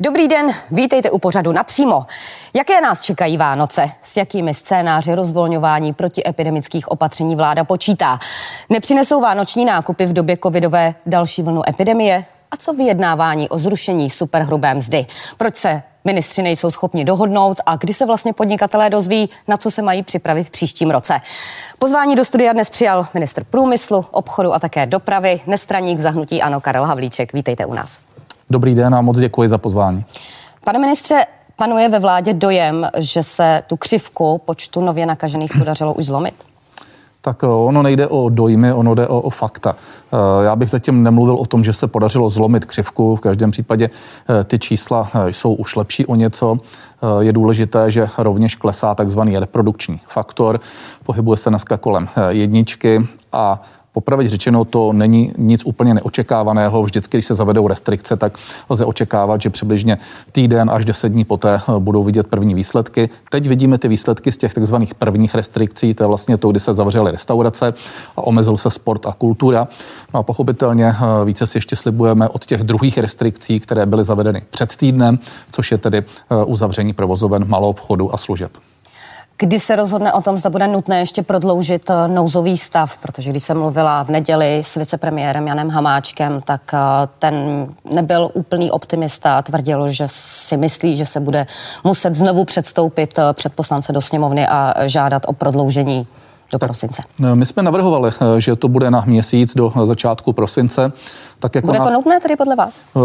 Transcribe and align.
Dobrý 0.00 0.28
den, 0.28 0.54
vítejte 0.70 1.10
u 1.10 1.18
pořadu 1.18 1.52
napřímo. 1.52 2.06
Jaké 2.54 2.80
nás 2.80 3.02
čekají 3.02 3.36
Vánoce? 3.36 3.90
S 4.02 4.16
jakými 4.16 4.54
scénáři 4.54 5.14
rozvolňování 5.14 5.92
protiepidemických 5.92 6.88
opatření 6.88 7.36
vláda 7.36 7.64
počítá? 7.64 8.18
Nepřinesou 8.70 9.20
vánoční 9.20 9.64
nákupy 9.64 10.06
v 10.06 10.12
době 10.12 10.38
covidové 10.42 10.94
další 11.06 11.42
vlnu 11.42 11.68
epidemie? 11.68 12.24
A 12.50 12.56
co 12.56 12.72
vyjednávání 12.72 13.48
o 13.48 13.58
zrušení 13.58 14.10
superhrubé 14.10 14.74
mzdy? 14.74 15.06
Proč 15.36 15.56
se 15.56 15.82
ministři 16.04 16.42
nejsou 16.42 16.70
schopni 16.70 17.04
dohodnout 17.04 17.58
a 17.66 17.76
kdy 17.76 17.94
se 17.94 18.06
vlastně 18.06 18.32
podnikatelé 18.32 18.90
dozví, 18.90 19.30
na 19.48 19.56
co 19.56 19.70
se 19.70 19.82
mají 19.82 20.02
připravit 20.02 20.44
v 20.44 20.50
příštím 20.50 20.90
roce. 20.90 21.20
Pozvání 21.78 22.16
do 22.16 22.24
studia 22.24 22.52
dnes 22.52 22.70
přijal 22.70 23.06
ministr 23.14 23.44
průmyslu, 23.44 24.04
obchodu 24.10 24.54
a 24.54 24.58
také 24.58 24.86
dopravy, 24.86 25.40
nestraník 25.46 25.98
zahnutí 25.98 26.42
Ano 26.42 26.60
Karel 26.60 26.84
Havlíček. 26.84 27.32
Vítejte 27.32 27.66
u 27.66 27.74
nás. 27.74 28.05
Dobrý 28.50 28.74
den 28.74 28.94
a 28.94 29.00
moc 29.00 29.18
děkuji 29.18 29.48
za 29.48 29.58
pozvání. 29.58 30.04
Pane 30.64 30.78
ministře, 30.78 31.24
panuje 31.56 31.88
ve 31.88 31.98
vládě 31.98 32.34
dojem, 32.34 32.86
že 32.98 33.22
se 33.22 33.62
tu 33.66 33.76
křivku 33.76 34.40
počtu 34.44 34.80
nově 34.80 35.06
nakažených 35.06 35.52
podařilo 35.58 35.94
už 35.94 36.06
zlomit? 36.06 36.34
Tak 37.26 37.44
eh, 37.44 37.46
ono 37.46 37.82
nejde 37.82 38.06
o 38.06 38.28
dojmy, 38.28 38.72
ono 38.72 38.94
jde 38.94 39.08
o, 39.08 39.20
o 39.20 39.30
fakta. 39.30 39.76
Eh, 40.12 40.44
já 40.44 40.56
bych 40.56 40.70
zatím 40.70 41.02
nemluvil 41.02 41.34
o 41.34 41.46
tom, 41.46 41.64
že 41.64 41.72
se 41.72 41.86
podařilo 41.86 42.30
zlomit 42.30 42.64
křivku. 42.64 43.16
V 43.16 43.20
každém 43.20 43.50
případě 43.50 43.90
eh, 44.40 44.44
ty 44.44 44.58
čísla 44.58 45.10
jsou 45.30 45.54
už 45.54 45.76
lepší 45.76 46.06
o 46.06 46.14
něco. 46.14 46.58
Je 47.20 47.32
důležité, 47.32 47.90
že 47.90 48.08
rovněž 48.18 48.54
klesá 48.54 48.94
takzvaný 48.94 49.38
reprodukční 49.38 50.00
faktor. 50.08 50.60
Pohybuje 51.04 51.36
se 51.36 51.50
dneska 51.50 51.76
kolem 51.76 52.08
jedničky 52.28 53.06
a 53.32 53.62
Popravit 53.96 54.28
řečeno, 54.28 54.64
to 54.64 54.92
není 54.92 55.32
nic 55.38 55.64
úplně 55.64 55.94
neočekávaného. 55.94 56.82
Vždycky, 56.82 57.16
když 57.16 57.26
se 57.26 57.34
zavedou 57.34 57.68
restrikce, 57.68 58.16
tak 58.16 58.38
lze 58.70 58.84
očekávat, 58.84 59.42
že 59.42 59.50
přibližně 59.50 59.98
týden 60.32 60.70
až 60.72 60.84
deset 60.84 61.08
dní 61.08 61.24
poté 61.24 61.54
eh, 61.54 61.60
budou 61.78 62.04
vidět 62.04 62.26
první 62.26 62.54
výsledky. 62.54 63.08
Teď 63.30 63.46
vidíme 63.46 63.78
ty 63.78 63.88
výsledky 63.88 64.32
z 64.32 64.36
těch 64.36 64.54
takzvaných 64.54 64.94
prvních 64.94 65.34
restrikcí, 65.34 65.94
to 65.94 66.02
je 66.02 66.08
vlastně 66.08 66.36
to, 66.36 66.50
kdy 66.50 66.60
se 66.60 66.74
zavřely 66.74 67.10
restaurace 67.10 67.74
a 68.16 68.22
omezil 68.22 68.56
se 68.56 68.70
sport 68.70 69.06
a 69.06 69.12
kultura. 69.12 69.68
No 70.14 70.20
a 70.20 70.22
pochopitelně 70.22 70.86
eh, 70.86 71.24
více 71.24 71.46
si 71.46 71.58
ještě 71.58 71.76
slibujeme 71.76 72.28
od 72.28 72.44
těch 72.44 72.62
druhých 72.62 72.98
restrikcí, 72.98 73.60
které 73.60 73.86
byly 73.86 74.04
zavedeny 74.04 74.42
před 74.50 74.76
týdnem, 74.76 75.18
což 75.52 75.72
je 75.72 75.78
tedy 75.78 75.98
eh, 75.98 76.44
uzavření 76.44 76.92
provozoven 76.92 77.48
malou 77.48 77.70
obchodu 77.70 78.14
a 78.14 78.16
služeb. 78.16 78.52
Kdy 79.38 79.60
se 79.60 79.76
rozhodne 79.76 80.12
o 80.12 80.20
tom, 80.20 80.38
zda 80.38 80.50
bude 80.50 80.68
nutné 80.68 80.98
ještě 80.98 81.22
prodloužit 81.22 81.90
eh, 81.90 82.08
nouzový 82.08 82.58
stav, 82.58 82.96
protože 82.96 83.30
když 83.30 83.42
jsem 83.42 83.58
mluvila 83.58 84.02
v 84.02 84.08
neděli 84.08 84.58
s 84.64 84.74
vicepremiérem 84.74 85.46
Janem 85.46 85.70
Hamáčkem, 85.70 86.40
tak 86.44 86.60
eh, 86.74 86.78
ten 87.18 87.66
nebyl 87.90 88.30
úplný 88.34 88.70
optimista, 88.70 89.42
tvrdil, 89.42 89.92
že 89.92 90.04
si 90.08 90.56
myslí, 90.56 90.96
že 90.96 91.06
se 91.06 91.20
bude 91.20 91.46
muset 91.84 92.14
znovu 92.14 92.44
předstoupit 92.44 93.18
eh, 93.18 93.22
před 93.32 93.52
poslance 93.52 93.92
do 93.92 94.00
sněmovny 94.00 94.48
a 94.48 94.74
žádat 94.86 95.22
o 95.26 95.32
prodloužení 95.32 96.06
do 96.52 96.58
prosince. 96.58 97.02
My 97.34 97.46
jsme 97.46 97.62
navrhovali, 97.62 98.10
že 98.38 98.56
to 98.56 98.68
bude 98.68 98.90
na 98.90 99.02
měsíc 99.06 99.54
do 99.54 99.72
začátku 99.84 100.32
prosince. 100.32 100.92
Tak 101.38 101.54
jako 101.54 101.66
Bude 101.66 101.78
to 101.78 101.84
nás, 101.84 101.94
nutné 101.94 102.20
tedy 102.20 102.36
podle 102.36 102.56
vás? 102.56 102.80
Eh, 102.96 103.00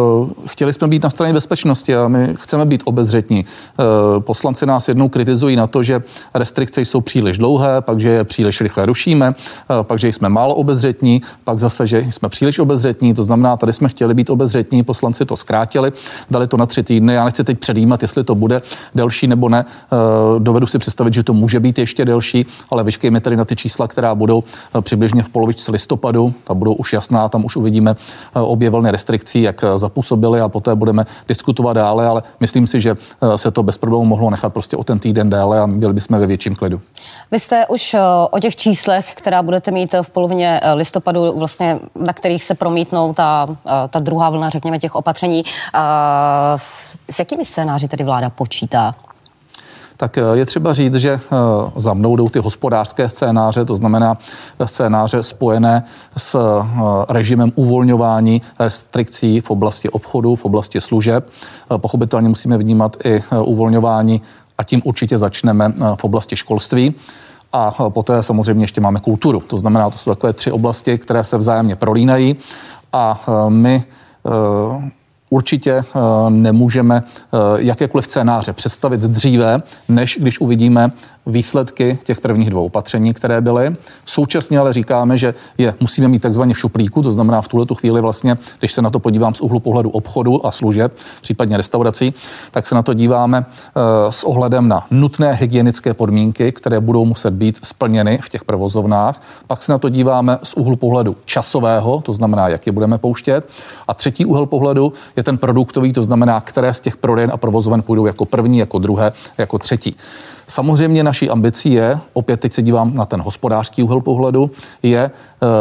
chtěli 0.47 0.73
jsme 0.73 0.87
být 0.87 1.03
na 1.03 1.09
straně 1.09 1.33
bezpečnosti 1.33 1.95
a 1.95 2.07
my 2.07 2.35
chceme 2.39 2.65
být 2.65 2.81
obezřetní. 2.85 3.45
Eh, 3.45 3.83
poslanci 4.19 4.65
nás 4.65 4.87
jednou 4.87 5.09
kritizují 5.09 5.55
na 5.55 5.67
to, 5.67 5.83
že 5.83 6.03
restrikce 6.33 6.81
jsou 6.81 7.01
příliš 7.01 7.37
dlouhé, 7.37 7.81
pak 7.81 7.99
že 7.99 8.09
je 8.09 8.23
příliš 8.23 8.61
rychle 8.61 8.85
rušíme, 8.85 9.35
eh, 9.35 9.83
pak 9.83 9.99
že 9.99 10.07
jsme 10.07 10.29
málo 10.29 10.55
obezřetní, 10.55 11.21
pak 11.43 11.59
zase, 11.59 11.87
že 11.87 11.99
jsme 12.09 12.29
příliš 12.29 12.59
obezřetní. 12.59 13.13
To 13.13 13.23
znamená, 13.23 13.57
tady 13.57 13.73
jsme 13.73 13.89
chtěli 13.89 14.13
být 14.13 14.29
obezřetní, 14.29 14.83
poslanci 14.83 15.25
to 15.25 15.37
zkrátili, 15.37 15.91
dali 16.31 16.47
to 16.47 16.57
na 16.57 16.65
tři 16.65 16.83
týdny. 16.83 17.13
Já 17.13 17.25
nechci 17.25 17.43
teď 17.43 17.59
předjímat, 17.59 18.01
jestli 18.01 18.23
to 18.23 18.35
bude 18.35 18.61
delší 18.95 19.27
nebo 19.27 19.49
ne. 19.49 19.65
Dovedu 20.39 20.67
si 20.67 20.79
představit, 20.79 21.13
že 21.13 21.23
to 21.23 21.33
může 21.33 21.59
být 21.59 21.79
ještě 21.79 22.05
delší, 22.05 22.45
ale 22.69 22.83
vyškejme 22.83 23.21
tedy 23.21 23.35
na 23.35 23.45
ty 23.45 23.55
čísla, 23.55 23.87
která 23.87 24.15
budou 24.15 24.43
přibližně 24.81 25.23
v 25.23 25.29
polovičce 25.29 25.71
listopadu. 25.71 26.33
Ta 26.43 26.53
budou 26.53 26.73
už 26.73 26.93
jasná, 26.93 27.29
tam 27.29 27.45
už 27.45 27.55
uvidíme 27.55 27.95
obě 28.33 28.69
vlny 28.69 28.91
restrikcí, 28.91 29.41
jak 29.41 29.65
zapůsobily 29.75 30.41
a 30.41 30.49
poté 30.49 30.75
budeme 30.75 31.05
diskutovat 31.27 31.73
dále, 31.73 32.07
ale 32.07 32.23
myslím 32.39 32.67
si, 32.67 32.79
že 32.79 32.97
eh, 33.21 33.37
se 33.37 33.51
to 33.51 33.63
bez 33.63 33.77
problémů 33.77 34.05
mohlo 34.05 34.29
nechat 34.29 34.53
prostě 34.53 34.77
o 34.77 34.83
ten 34.83 34.99
týden 34.99 35.29
déle 35.29 35.59
a 35.59 35.67
byli 35.67 35.93
bychom 35.93 36.19
ve 36.19 36.27
větším 36.27 36.55
klidu. 36.55 36.81
Vy 37.31 37.39
jste 37.39 37.67
už 37.67 37.93
eh, 37.93 37.99
o 38.31 38.39
těch 38.39 38.55
číslech, 38.55 39.15
která 39.15 39.43
budete 39.43 39.71
mít 39.71 39.95
v 40.01 40.09
polovině 40.09 40.59
eh, 40.63 40.73
listopadu, 40.73 41.39
vlastně, 41.39 41.79
na 41.95 42.13
kterých 42.13 42.43
se 42.43 42.55
promítnou 42.55 43.13
ta, 43.13 43.47
ta 43.89 43.99
druhá 43.99 44.29
vlna, 44.29 44.49
řekněme, 44.49 44.79
těch 44.79 44.95
opatření. 44.95 45.43
S 47.09 47.19
jakými 47.19 47.45
scénáři 47.45 47.87
tedy 47.87 48.03
vláda 48.03 48.29
počítá? 48.29 48.95
Tak 50.01 50.17
eh, 50.17 50.21
je 50.33 50.45
třeba 50.45 50.73
říct, 50.73 50.95
že 50.95 51.11
eh, 51.11 51.37
za 51.75 51.93
mnou 51.93 52.15
jdou 52.15 52.29
ty 52.29 52.39
hospodářské 52.39 53.09
scénáře, 53.09 53.65
to 53.65 53.75
znamená 53.75 54.17
scénáře 54.65 55.23
spojené 55.23 55.83
s 56.17 56.35
eh, 56.35 56.65
režimem 57.09 57.51
uvolňování 57.55 58.41
restrikcí 58.59 59.41
v 59.41 59.51
oblasti 59.51 59.89
obchodu, 59.89 60.35
v 60.35 60.45
oblasti 60.45 60.81
služeb. 60.81 61.29
Pochopitelně 61.77 62.29
musíme 62.29 62.57
vnímat 62.57 62.97
i 63.05 63.23
uvolňování 63.45 64.21
a 64.57 64.63
tím 64.63 64.81
určitě 64.85 65.17
začneme 65.17 65.73
v 65.95 66.03
oblasti 66.03 66.35
školství. 66.35 66.93
A 67.53 67.89
poté 67.89 68.23
samozřejmě 68.23 68.63
ještě 68.63 68.81
máme 68.81 68.99
kulturu. 68.99 69.39
To 69.39 69.57
znamená, 69.57 69.89
to 69.89 69.97
jsou 69.97 70.11
takové 70.11 70.33
tři 70.33 70.51
oblasti, 70.51 70.97
které 70.97 71.23
se 71.23 71.37
vzájemně 71.37 71.75
prolínají 71.75 72.35
a 72.93 73.25
my 73.49 73.83
určitě 75.31 75.71
eh, 75.71 75.83
nemůžeme 76.29 77.03
eh, 77.03 77.37
jakékoliv 77.57 78.05
scénáře 78.05 78.53
představit 78.53 78.99
dříve, 79.01 79.61
než 79.89 80.17
když 80.21 80.39
uvidíme 80.39 80.91
výsledky 81.25 81.99
těch 82.03 82.19
prvních 82.19 82.49
dvou 82.49 82.65
opatření, 82.65 83.13
které 83.13 83.41
byly. 83.41 83.75
Současně 84.05 84.59
ale 84.59 84.73
říkáme, 84.73 85.17
že 85.17 85.33
je 85.57 85.73
musíme 85.79 86.07
mít 86.07 86.21
takzvaně 86.21 86.53
v 86.53 86.59
šuplíku, 86.59 87.01
to 87.01 87.11
znamená 87.11 87.41
v 87.41 87.47
tuhle 87.47 87.65
tu 87.65 87.75
chvíli 87.75 88.01
vlastně, 88.01 88.37
když 88.59 88.73
se 88.73 88.81
na 88.81 88.89
to 88.89 88.99
podívám 88.99 89.33
z 89.33 89.41
úhlu 89.41 89.59
pohledu 89.59 89.89
obchodu 89.89 90.45
a 90.45 90.51
služeb, 90.51 90.93
případně 91.21 91.57
restaurací, 91.57 92.13
tak 92.51 92.67
se 92.67 92.75
na 92.75 92.83
to 92.83 92.93
díváme 92.93 93.37
e, 93.37 94.11
s 94.11 94.23
ohledem 94.23 94.67
na 94.67 94.81
nutné 94.91 95.33
hygienické 95.33 95.93
podmínky, 95.93 96.51
které 96.51 96.79
budou 96.79 97.05
muset 97.05 97.33
být 97.33 97.59
splněny 97.63 98.19
v 98.23 98.29
těch 98.29 98.43
provozovnách. 98.43 99.21
Pak 99.47 99.61
se 99.61 99.71
na 99.71 99.77
to 99.77 99.89
díváme 99.89 100.39
z 100.43 100.53
úhlu 100.53 100.75
pohledu 100.75 101.15
časového, 101.25 102.01
to 102.01 102.13
znamená, 102.13 102.47
jak 102.47 102.65
je 102.65 102.71
budeme 102.71 102.97
pouštět. 102.97 103.49
A 103.87 103.93
třetí 103.93 104.25
úhel 104.25 104.45
pohledu 104.45 104.93
je 105.15 105.23
ten 105.23 105.37
produktový, 105.37 105.93
to 105.93 106.03
znamená, 106.03 106.41
které 106.41 106.73
z 106.73 106.79
těch 106.79 106.97
prodejen 106.97 107.31
a 107.33 107.37
provozoven 107.37 107.81
půjdou 107.81 108.05
jako 108.05 108.25
první, 108.25 108.57
jako 108.57 108.79
druhé, 108.79 109.13
jako 109.37 109.59
třetí. 109.59 109.95
Samozřejmě 110.51 111.03
naší 111.03 111.29
ambicí 111.29 111.73
je, 111.73 111.99
opět 112.13 112.39
teď 112.39 112.53
se 112.53 112.61
dívám 112.61 112.95
na 112.95 113.05
ten 113.05 113.21
hospodářský 113.21 113.83
úhel 113.83 114.01
pohledu, 114.01 114.51
je 114.83 115.11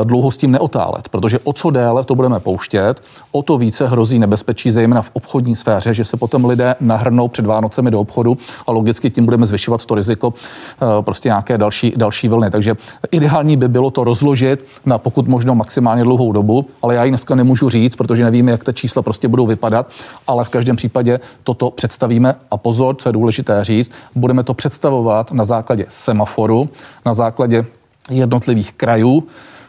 dlouho 0.05 0.31
s 0.31 0.37
tím 0.37 0.53
neotálet, 0.53 1.09
protože 1.09 1.39
o 1.39 1.53
co 1.53 1.71
déle 1.71 2.05
to 2.05 2.15
budeme 2.15 2.41
pouštět, 2.41 3.03
o 3.33 3.43
to 3.43 3.59
více 3.59 3.89
hrozí 3.89 4.19
nebezpečí, 4.19 4.71
zejména 4.71 5.03
v 5.03 5.11
obchodní 5.13 5.57
sféře, 5.57 5.95
že 5.95 6.05
se 6.05 6.17
potom 6.17 6.45
lidé 6.45 6.75
nahrnou 6.81 7.29
před 7.29 7.47
Vánocemi 7.47 7.91
do 7.91 8.01
obchodu 8.01 8.39
a 8.67 8.73
logicky 8.73 9.11
tím 9.11 9.25
budeme 9.25 9.47
zvyšovat 9.47 9.87
to 9.87 9.95
riziko 9.95 10.35
eh, 10.35 11.03
prostě 11.03 11.29
nějaké 11.29 11.59
další, 11.59 11.93
další 11.97 12.29
vlny. 12.29 12.51
Takže 12.51 12.77
ideální 13.11 13.57
by 13.57 13.69
bylo 13.69 13.91
to 13.91 14.05
rozložit 14.05 14.65
na 14.87 14.99
pokud 14.99 15.29
možno 15.29 15.55
maximálně 15.55 16.05
dlouhou 16.05 16.33
dobu, 16.33 16.67
ale 16.83 16.95
já 16.95 17.05
ji 17.05 17.11
dneska 17.11 17.35
nemůžu 17.35 17.69
říct, 17.69 17.97
protože 17.97 18.25
nevíme, 18.25 18.51
jak 18.51 18.65
ty 18.65 18.73
čísla 18.73 19.03
prostě 19.03 19.29
budou 19.29 19.47
vypadat, 19.47 19.91
ale 20.27 20.45
v 20.45 20.49
každém 20.49 20.77
případě 20.77 21.21
toto 21.43 21.71
představíme 21.71 22.35
a 22.51 22.57
pozor, 22.57 22.97
co 22.97 23.09
je 23.09 23.13
důležité 23.13 23.65
říct, 23.65 23.93
budeme 24.15 24.43
to 24.43 24.55
představovat 24.55 25.33
na 25.33 25.45
základě 25.45 25.87
semaforu, 25.89 26.69
na 27.07 27.15
základě 27.15 27.67
jednotlivých 28.11 28.73
krajů, 28.73 29.25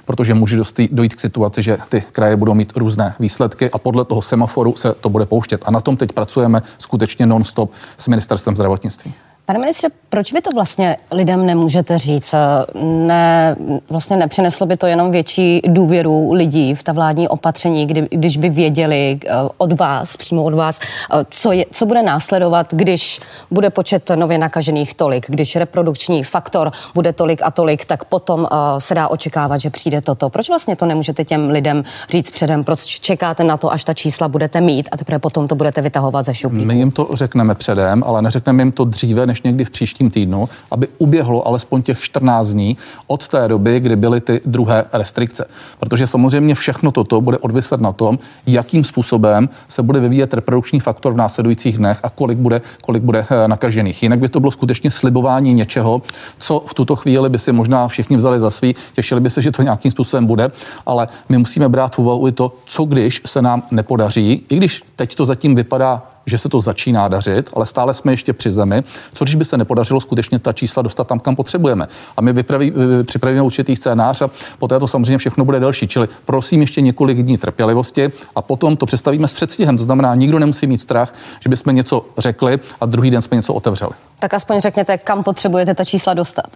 protože 0.05 0.33
může 0.33 0.57
dojít 0.91 1.15
k 1.15 1.19
situaci, 1.19 1.61
že 1.61 1.77
ty 1.89 2.03
kraje 2.11 2.35
budou 2.35 2.53
mít 2.53 2.73
různé 2.75 3.15
výsledky 3.19 3.69
a 3.71 3.77
podle 3.77 4.05
toho 4.05 4.21
semaforu 4.21 4.75
se 4.75 4.93
to 4.93 5.09
bude 5.09 5.25
pouštět. 5.25 5.61
A 5.65 5.71
na 5.71 5.79
tom 5.79 5.97
teď 5.97 6.11
pracujeme 6.11 6.63
skutečně 6.77 7.25
non-stop 7.25 7.71
s 7.97 8.07
ministerstvem 8.07 8.55
zdravotnictví. 8.55 9.13
Pane 9.51 9.59
ministře, 9.59 9.87
proč 10.09 10.33
vy 10.33 10.41
to 10.41 10.49
vlastně 10.51 10.97
lidem 11.11 11.45
nemůžete 11.45 11.97
říct? 11.97 12.35
Ne, 12.81 13.55
vlastně 13.89 14.17
nepřineslo 14.17 14.65
by 14.65 14.77
to 14.77 14.87
jenom 14.87 15.11
větší 15.11 15.61
důvěru 15.67 16.33
lidí 16.33 16.75
v 16.75 16.83
ta 16.83 16.93
vládní 16.93 17.27
opatření, 17.27 17.85
kdy, 17.85 18.07
když 18.11 18.37
by 18.37 18.49
věděli 18.49 19.19
eh, 19.25 19.31
od 19.57 19.79
vás, 19.79 20.17
přímo 20.17 20.43
od 20.43 20.53
vás, 20.53 20.79
eh, 20.79 21.25
co, 21.29 21.51
je, 21.51 21.65
co 21.71 21.85
bude 21.85 22.03
následovat, 22.03 22.73
když 22.73 23.19
bude 23.51 23.69
počet 23.69 24.11
nově 24.15 24.37
nakažených 24.37 24.93
tolik, 24.93 25.25
když 25.29 25.55
reprodukční 25.55 26.23
faktor 26.23 26.71
bude 26.93 27.13
tolik 27.13 27.41
a 27.43 27.51
tolik, 27.51 27.85
tak 27.85 28.03
potom 28.03 28.39
uh, 28.39 28.47
se 28.77 28.95
dá 28.95 29.07
očekávat, 29.07 29.57
že 29.57 29.69
přijde 29.69 30.01
toto. 30.01 30.29
Proč 30.29 30.49
vlastně 30.49 30.75
to 30.75 30.85
nemůžete 30.85 31.23
těm 31.25 31.49
lidem 31.49 31.83
říct 32.09 32.31
předem? 32.31 32.63
Proč 32.63 32.85
čekáte 32.85 33.43
na 33.43 33.57
to, 33.57 33.71
až 33.71 33.83
ta 33.83 33.93
čísla 33.93 34.27
budete 34.27 34.61
mít 34.61 34.89
a 34.91 34.97
teprve 34.97 35.19
potom 35.19 35.47
to 35.47 35.55
budete 35.55 35.81
vytahovat 35.81 36.25
ze 36.25 36.35
šuplíku? 36.35 36.65
My 36.65 36.77
jim 36.77 36.91
to 36.91 37.07
řekneme 37.13 37.55
předem, 37.55 38.03
ale 38.05 38.21
neřekneme 38.21 38.63
jim 38.63 38.71
to 38.71 38.85
dříve, 38.85 39.27
než 39.27 39.40
někdy 39.43 39.65
v 39.65 39.69
příštím 39.69 40.09
týdnu, 40.09 40.49
aby 40.71 40.87
uběhlo 40.97 41.47
alespoň 41.47 41.81
těch 41.81 41.99
14 41.99 42.49
dní 42.49 42.77
od 43.07 43.27
té 43.27 43.47
doby, 43.47 43.79
kdy 43.79 43.95
byly 43.95 44.21
ty 44.21 44.41
druhé 44.45 44.85
restrikce. 44.93 45.45
Protože 45.79 46.07
samozřejmě 46.07 46.55
všechno 46.55 46.91
toto 46.91 47.21
bude 47.21 47.37
odviset 47.37 47.81
na 47.81 47.91
tom, 47.91 48.19
jakým 48.45 48.83
způsobem 48.83 49.49
se 49.67 49.83
bude 49.83 49.99
vyvíjet 49.99 50.33
reprodukční 50.33 50.79
faktor 50.79 51.13
v 51.13 51.17
následujících 51.17 51.77
dnech 51.77 51.99
a 52.03 52.09
kolik 52.09 52.37
bude, 52.37 52.61
kolik 52.81 53.03
bude 53.03 53.25
eh, 53.29 53.47
nakažených. 53.47 54.03
Jinak 54.03 54.19
by 54.19 54.29
to 54.29 54.39
bylo 54.39 54.51
skutečně 54.51 54.91
slibování 54.91 55.53
něčeho, 55.53 56.01
co 56.37 56.63
v 56.65 56.73
tuto 56.73 56.95
chvíli 56.95 57.29
by 57.29 57.39
si 57.39 57.51
možná 57.51 57.87
všichni 57.87 58.17
vzali 58.17 58.39
za 58.39 58.49
svý, 58.51 58.75
těšili 58.93 59.21
by 59.21 59.29
se, 59.29 59.41
že 59.41 59.51
to 59.51 59.61
nějakým 59.61 59.91
způsobem 59.91 60.25
bude, 60.25 60.51
ale 60.85 61.07
my 61.29 61.37
musíme 61.37 61.69
brát 61.69 61.95
v 61.95 61.99
úvahu 61.99 62.27
i 62.27 62.31
to, 62.31 62.53
co 62.65 62.85
když 62.85 63.21
se 63.25 63.41
nám 63.41 63.63
nepodaří, 63.71 64.45
i 64.49 64.55
když 64.57 64.83
teď 64.95 65.15
to 65.15 65.25
zatím 65.25 65.55
vypadá 65.55 66.03
že 66.31 66.37
se 66.37 66.49
to 66.49 66.59
začíná 66.59 67.07
dařit, 67.07 67.49
ale 67.53 67.65
stále 67.65 67.93
jsme 67.93 68.13
ještě 68.13 68.33
při 68.33 68.51
zemi. 68.51 68.83
Co 69.13 69.25
když 69.25 69.35
by 69.35 69.45
se 69.45 69.57
nepodařilo 69.57 69.99
skutečně 69.99 70.39
ta 70.39 70.53
čísla 70.53 70.83
dostat 70.83 71.07
tam, 71.07 71.19
kam 71.19 71.35
potřebujeme? 71.35 71.87
A 72.17 72.21
my 72.21 72.33
vypraví, 72.33 72.73
připravíme 73.03 73.41
určitý 73.41 73.75
scénář 73.75 74.21
a 74.21 74.29
poté 74.59 74.79
to 74.79 74.87
samozřejmě 74.87 75.17
všechno 75.17 75.45
bude 75.45 75.59
delší. 75.59 75.87
Čili 75.87 76.07
prosím 76.25 76.61
ještě 76.61 76.81
několik 76.81 77.23
dní 77.23 77.37
trpělivosti 77.37 78.11
a 78.35 78.41
potom 78.41 78.77
to 78.77 78.85
představíme 78.85 79.27
s 79.27 79.33
předstihem. 79.33 79.77
To 79.77 79.83
znamená, 79.83 80.15
nikdo 80.15 80.39
nemusí 80.39 80.67
mít 80.67 80.81
strach, 80.81 81.13
že 81.39 81.49
bychom 81.49 81.75
něco 81.75 82.05
řekli 82.17 82.59
a 82.81 82.85
druhý 82.85 83.11
den 83.11 83.21
jsme 83.21 83.37
něco 83.37 83.53
otevřeli. 83.53 83.91
Tak 84.19 84.33
aspoň 84.33 84.61
řekněte, 84.61 84.97
kam 84.97 85.23
potřebujete 85.23 85.75
ta 85.75 85.85
čísla 85.85 86.13
dostat 86.13 86.47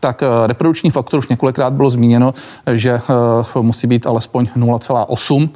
tak 0.00 0.22
eh, 0.22 0.46
reprodukční 0.46 0.90
faktor 0.90 1.18
už 1.18 1.28
několikrát 1.28 1.72
bylo 1.72 1.90
zmíněno, 1.90 2.34
že 2.72 2.90
eh, 2.90 3.60
musí 3.60 3.86
být 3.86 4.06
alespoň 4.06 4.48
0,8 4.56 5.48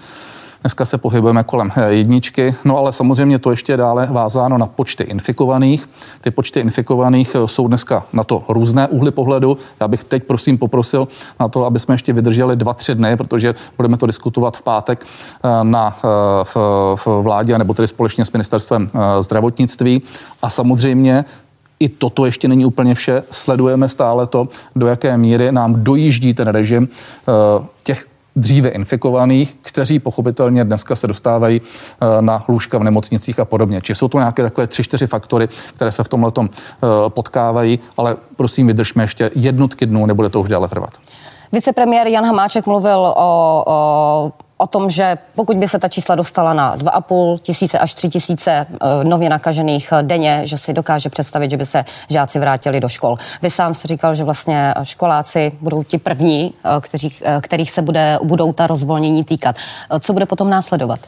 Dneska 0.62 0.84
se 0.84 0.98
pohybujeme 0.98 1.44
kolem 1.44 1.72
eh, 1.76 1.92
jedničky, 1.92 2.54
no 2.64 2.78
ale 2.78 2.92
samozřejmě 2.92 3.38
to 3.38 3.50
ještě 3.50 3.76
dále 3.76 4.08
vázáno 4.10 4.58
na 4.58 4.66
počty 4.66 5.04
infikovaných. 5.04 5.88
Ty 6.20 6.30
počty 6.30 6.60
infikovaných 6.60 7.34
eh, 7.34 7.48
jsou 7.48 7.68
dneska 7.68 8.06
na 8.12 8.24
to 8.24 8.44
různé 8.48 8.88
úhly 8.88 9.10
pohledu. 9.10 9.58
Já 9.80 9.88
bych 9.88 10.04
teď 10.04 10.24
prosím 10.24 10.58
poprosil 10.58 11.08
na 11.40 11.48
to, 11.48 11.64
aby 11.64 11.78
jsme 11.78 11.94
ještě 11.94 12.12
vydrželi 12.12 12.56
dva, 12.56 12.74
tři 12.74 12.94
dny, 12.94 13.16
protože 13.16 13.54
budeme 13.76 13.96
to 13.96 14.06
diskutovat 14.06 14.56
v 14.56 14.62
pátek 14.62 15.06
eh, 15.44 15.48
na 15.62 15.96
v, 16.44 16.56
v 16.96 17.06
vládě, 17.22 17.58
nebo 17.58 17.74
tedy 17.74 17.88
společně 17.88 18.24
s 18.24 18.32
ministerstvem 18.32 18.88
zdravotnictví. 19.20 20.02
A 20.42 20.50
samozřejmě 20.50 21.24
i 21.80 21.88
toto 21.88 22.26
ještě 22.26 22.48
není 22.48 22.64
úplně 22.64 22.94
vše. 22.94 23.22
Sledujeme 23.30 23.88
stále 23.88 24.26
to, 24.26 24.48
do 24.76 24.86
jaké 24.86 25.18
míry 25.18 25.52
nám 25.52 25.84
dojíždí 25.84 26.34
ten 26.34 26.48
režim 26.48 26.88
těch 27.84 28.06
dříve 28.40 28.68
infikovaných, 28.68 29.56
kteří 29.62 29.98
pochopitelně 29.98 30.64
dneska 30.64 30.96
se 30.96 31.06
dostávají 31.06 31.60
eh, 31.60 32.22
na 32.22 32.44
lůžka 32.48 32.78
v 32.78 32.84
nemocnicích 32.84 33.38
a 33.40 33.44
podobně. 33.44 33.80
Či 33.80 33.94
jsou 33.94 34.08
to 34.08 34.18
nějaké 34.18 34.42
takové 34.42 34.66
tři, 34.66 34.82
čtyři 34.82 35.06
faktory, 35.06 35.48
které 35.74 35.92
se 35.92 36.04
v 36.04 36.08
tomhle 36.08 36.32
eh, 36.38 36.48
potkávají, 37.08 37.78
ale 37.96 38.16
prosím, 38.36 38.66
vydržme 38.66 39.02
ještě 39.02 39.30
jednotky 39.34 39.86
dnů, 39.86 40.06
nebude 40.06 40.28
to 40.28 40.40
už 40.40 40.48
dále 40.48 40.68
trvat. 40.68 40.90
Vicepremiér 41.52 42.06
Jan 42.06 42.24
Hamáček 42.24 42.66
mluvil 42.66 43.14
o, 43.16 43.64
o 43.66 44.32
o 44.60 44.66
tom, 44.66 44.90
že 44.90 45.18
pokud 45.34 45.56
by 45.56 45.68
se 45.68 45.78
ta 45.78 45.88
čísla 45.88 46.14
dostala 46.14 46.52
na 46.52 46.76
2,5 46.76 47.38
tisíce 47.38 47.78
až 47.78 47.94
3 47.94 48.08
tisíce 48.08 48.50
eh, 48.50 49.04
nově 49.04 49.30
nakažených 49.30 49.92
denně, 50.02 50.40
že 50.44 50.58
si 50.58 50.72
dokáže 50.72 51.08
představit, 51.08 51.50
že 51.50 51.56
by 51.56 51.66
se 51.66 51.84
žáci 52.08 52.38
vrátili 52.38 52.80
do 52.80 52.88
škol. 52.88 53.16
Vy 53.42 53.50
sám 53.50 53.74
jste 53.74 53.88
říkal, 53.88 54.14
že 54.14 54.24
vlastně 54.24 54.74
školáci 54.82 55.52
budou 55.60 55.82
ti 55.82 55.98
první, 55.98 56.54
eh, 56.64 56.80
kterých, 56.80 57.22
eh, 57.26 57.40
kterých 57.40 57.70
se 57.70 57.82
bude, 57.82 58.18
budou 58.22 58.52
ta 58.52 58.66
rozvolnění 58.66 59.24
týkat. 59.24 59.56
Co 60.00 60.12
bude 60.12 60.26
potom 60.26 60.50
následovat? 60.50 61.00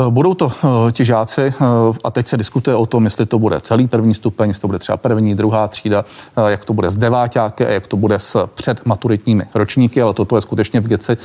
Eh, 0.00 0.10
budou 0.10 0.34
to 0.34 0.52
eh, 0.88 0.92
ti 0.92 1.04
žáci 1.04 1.42
eh, 1.42 1.54
a 2.04 2.10
teď 2.10 2.26
se 2.26 2.36
diskutuje 2.36 2.76
o 2.76 2.86
tom, 2.86 3.04
jestli 3.04 3.26
to 3.26 3.38
bude 3.38 3.60
celý 3.60 3.86
první 3.88 4.14
stupeň, 4.14 4.48
jestli 4.48 4.60
to 4.60 4.66
bude 4.66 4.78
třeba 4.78 4.96
první, 4.96 5.34
druhá 5.34 5.68
třída, 5.68 6.04
jak 6.46 6.64
to 6.64 6.72
bude 6.72 6.90
s 6.90 6.96
deváťáky 6.96 7.66
a 7.66 7.70
jak 7.70 7.86
to 7.86 7.96
bude 7.96 8.18
s 8.18 8.46
předmaturitními 8.54 9.44
ročníky, 9.54 10.02
ale 10.02 10.14
toto 10.14 10.36
je 10.36 10.40
skutečně 10.40 10.80
v 10.80 10.86
věci 10.86 11.16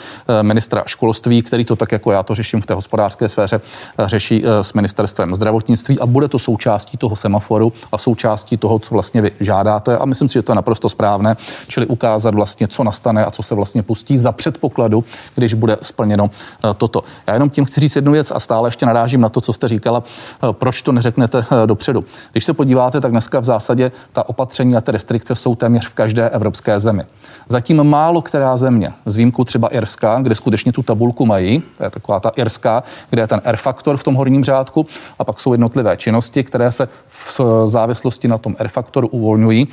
ministra 0.42 0.84
školství, 0.86 1.42
který 1.42 1.66
to 1.66 1.76
tak 1.76 1.92
jako 1.92 2.12
já 2.12 2.24
to 2.24 2.36
řeším 2.36 2.62
v 2.62 2.66
té 2.66 2.74
hospodářské 2.74 3.30
sféře, 3.30 3.62
řeší 4.06 4.44
s 4.62 4.74
ministerstvem 4.74 5.36
zdravotnictví 5.36 6.00
a 6.00 6.06
bude 6.06 6.28
to 6.28 6.40
součástí 6.40 6.98
toho 6.98 7.16
semaforu 7.16 7.74
a 7.92 7.98
součástí 7.98 8.58
toho, 8.58 8.80
co 8.80 8.96
vlastně 8.96 9.22
vy 9.22 9.32
žádáte 9.40 9.98
a 9.98 10.06
myslím 10.06 10.30
si, 10.30 10.34
že 10.34 10.42
to 10.42 10.52
je 10.52 10.56
naprosto 10.56 10.90
správné, 10.90 11.38
čili 11.68 11.86
ukázat 11.86 12.34
vlastně, 12.36 12.68
co 12.68 12.84
nastane 12.84 13.26
a 13.26 13.32
co 13.32 13.44
se 13.44 13.56
vlastně 13.56 13.84
pustí 13.84 14.18
za 14.18 14.32
předpokladu, 14.32 15.04
když 15.36 15.54
bude 15.54 15.78
splněno 15.82 16.30
toto. 16.78 17.04
Já 17.28 17.34
jenom 17.34 17.50
tím 17.50 17.66
chci 17.66 17.80
říct 17.80 17.96
jednu 17.96 18.12
věc 18.12 18.32
a 18.32 18.40
stále 18.40 18.61
stále 18.62 18.68
ještě 18.68 18.86
narážím 18.86 19.22
na 19.22 19.30
to, 19.30 19.42
co 19.42 19.54
jste 19.54 19.68
říkala, 19.68 20.04
eh, 20.04 20.54
proč 20.54 20.82
to 20.82 20.92
neřeknete 20.92 21.46
eh, 21.52 21.68
dopředu. 21.68 22.06
Když 22.32 22.46
se 22.46 22.54
podíváte, 22.54 23.02
tak 23.02 23.12
dneska 23.12 23.40
v 23.40 23.44
zásadě 23.44 23.92
ta 24.12 24.30
opatření 24.30 24.76
a 24.76 24.82
ty 24.82 24.92
restrikce 24.92 25.36
jsou 25.36 25.56
téměř 25.56 25.88
v 25.88 25.94
každé 25.94 26.30
evropské 26.30 26.80
zemi. 26.80 27.04
Zatím 27.50 27.84
málo 27.84 28.22
která 28.22 28.58
země, 28.58 28.94
s 29.06 29.16
výjimkou 29.16 29.44
třeba 29.44 29.68
Irska, 29.68 30.20
kde 30.22 30.36
skutečně 30.36 30.72
tu 30.72 30.84
tabulku 30.84 31.26
mají, 31.26 31.64
to 31.78 31.84
je 31.84 31.90
taková 31.90 32.20
ta 32.20 32.30
Irská, 32.36 32.84
kde 33.10 33.22
je 33.22 33.28
ten 33.28 33.42
R-faktor 33.44 33.98
v 33.98 34.04
tom 34.04 34.16
horním 34.16 34.44
řádku, 34.44 34.86
a 35.20 35.24
pak 35.24 35.40
jsou 35.40 35.54
jednotlivé 35.54 35.98
činnosti, 35.98 36.44
které 36.44 36.72
se 36.72 36.88
v 37.08 37.42
závislosti 37.66 38.28
na 38.28 38.38
tom 38.38 38.56
R-faktoru 38.60 39.08
uvolňují. 39.08 39.68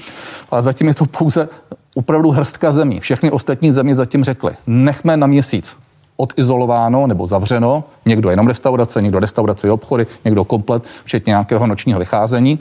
Ale 0.51 0.63
zatím 0.63 0.89
je 0.89 0.95
to 0.95 1.05
pouze 1.05 1.49
opravdu 1.95 2.31
hrstka 2.31 2.73
zemí. 2.73 3.01
Všechny 3.01 3.31
ostatní 3.31 3.73
země 3.73 3.95
zatím 3.95 4.25
řekly, 4.25 4.57
nechme 4.67 5.17
na 5.17 5.27
měsíc 5.27 5.88
odizolováno 6.21 7.07
nebo 7.07 7.27
zavřeno, 7.27 7.85
někdo 8.07 8.31
jenom 8.31 8.47
restaurace, 8.47 9.03
někdo 9.03 9.19
restaurace 9.19 9.67
i 9.69 9.71
obchody, 9.71 10.07
někdo 10.25 10.45
komplet, 10.45 10.83
včetně 11.05 11.31
nějakého 11.31 11.67
nočního 11.67 11.99
vycházení. 11.99 12.59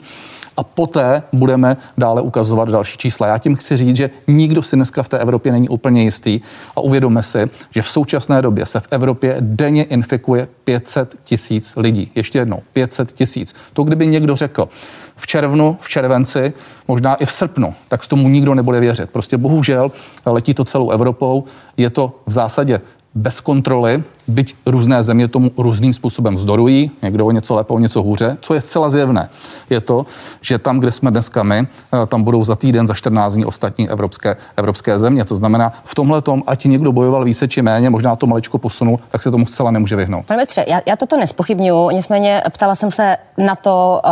A 0.56 0.62
poté 0.62 1.22
budeme 1.32 1.76
dále 1.98 2.22
ukazovat 2.22 2.68
další 2.68 2.98
čísla. 2.98 3.26
Já 3.26 3.38
tím 3.38 3.56
chci 3.56 3.76
říct, 3.76 3.96
že 3.96 4.10
nikdo 4.26 4.62
si 4.62 4.76
dneska 4.76 5.02
v 5.02 5.08
té 5.08 5.18
Evropě 5.18 5.52
není 5.52 5.68
úplně 5.68 6.02
jistý 6.02 6.40
a 6.76 6.80
uvědomme 6.80 7.22
si, 7.22 7.50
že 7.70 7.82
v 7.82 7.88
současné 7.88 8.42
době 8.42 8.66
se 8.66 8.80
v 8.80 8.88
Evropě 8.90 9.36
denně 9.40 9.84
infikuje 9.84 10.48
500 10.64 11.14
tisíc 11.24 11.72
lidí. 11.76 12.10
Ještě 12.14 12.38
jednou, 12.38 12.62
500 12.72 13.12
tisíc. 13.12 13.54
To, 13.72 13.82
kdyby 13.82 14.06
někdo 14.06 14.36
řekl, 14.36 14.68
v 15.16 15.26
červnu, 15.26 15.76
v 15.80 15.88
červenci, 15.88 16.52
možná 16.88 17.14
i 17.14 17.26
v 17.26 17.32
srpnu, 17.32 17.74
tak 17.88 18.04
s 18.04 18.08
tomu 18.08 18.28
nikdo 18.28 18.54
nebude 18.54 18.80
věřit. 18.80 19.10
Prostě 19.10 19.36
bohužel 19.36 19.92
letí 20.26 20.54
to 20.54 20.64
celou 20.64 20.90
Evropou. 20.90 21.44
Je 21.76 21.90
to 21.90 22.20
v 22.26 22.30
zásadě 22.32 22.80
bez 23.14 23.40
kontroly, 23.40 24.02
byť 24.28 24.56
různé 24.66 25.02
země 25.02 25.28
tomu 25.28 25.50
různým 25.58 25.94
způsobem 25.94 26.34
vzdorují, 26.34 26.90
někdo 27.02 27.26
o 27.26 27.30
něco 27.30 27.54
lépe, 27.54 27.72
o 27.72 27.78
něco 27.78 28.02
hůře. 28.02 28.36
Co 28.40 28.54
je 28.54 28.60
zcela 28.60 28.90
zjevné, 28.90 29.28
je 29.70 29.80
to, 29.80 30.06
že 30.40 30.58
tam, 30.58 30.78
kde 30.78 30.92
jsme 30.92 31.10
dneska 31.10 31.42
my, 31.42 31.58
eh, 31.58 32.06
tam 32.06 32.22
budou 32.22 32.44
za 32.44 32.56
týden, 32.56 32.86
za 32.86 32.94
14 32.94 33.34
dní 33.34 33.44
ostatní 33.44 33.90
evropské, 33.90 34.36
evropské 34.56 34.98
země. 34.98 35.24
To 35.24 35.34
znamená, 35.34 35.72
v 35.84 35.94
tomhle 35.94 36.22
tom, 36.22 36.42
ať 36.46 36.64
někdo 36.64 36.92
bojoval 36.92 37.24
více 37.24 37.48
či 37.48 37.62
méně, 37.62 37.90
možná 37.90 38.16
to 38.16 38.26
maličko 38.26 38.58
posunul, 38.58 39.00
tak 39.10 39.22
se 39.22 39.30
tomu 39.30 39.46
zcela 39.46 39.70
nemůže 39.70 39.96
vyhnout. 39.96 40.26
Pane 40.26 40.42
Petře, 40.42 40.64
já, 40.68 40.80
já 40.86 40.96
toto 40.96 41.16
nespochybnuju, 41.16 41.90
nicméně 41.90 42.42
ptala 42.52 42.74
jsem 42.74 42.90
se 42.90 43.16
na 43.38 43.54
to, 43.54 44.00
uh, 44.04 44.10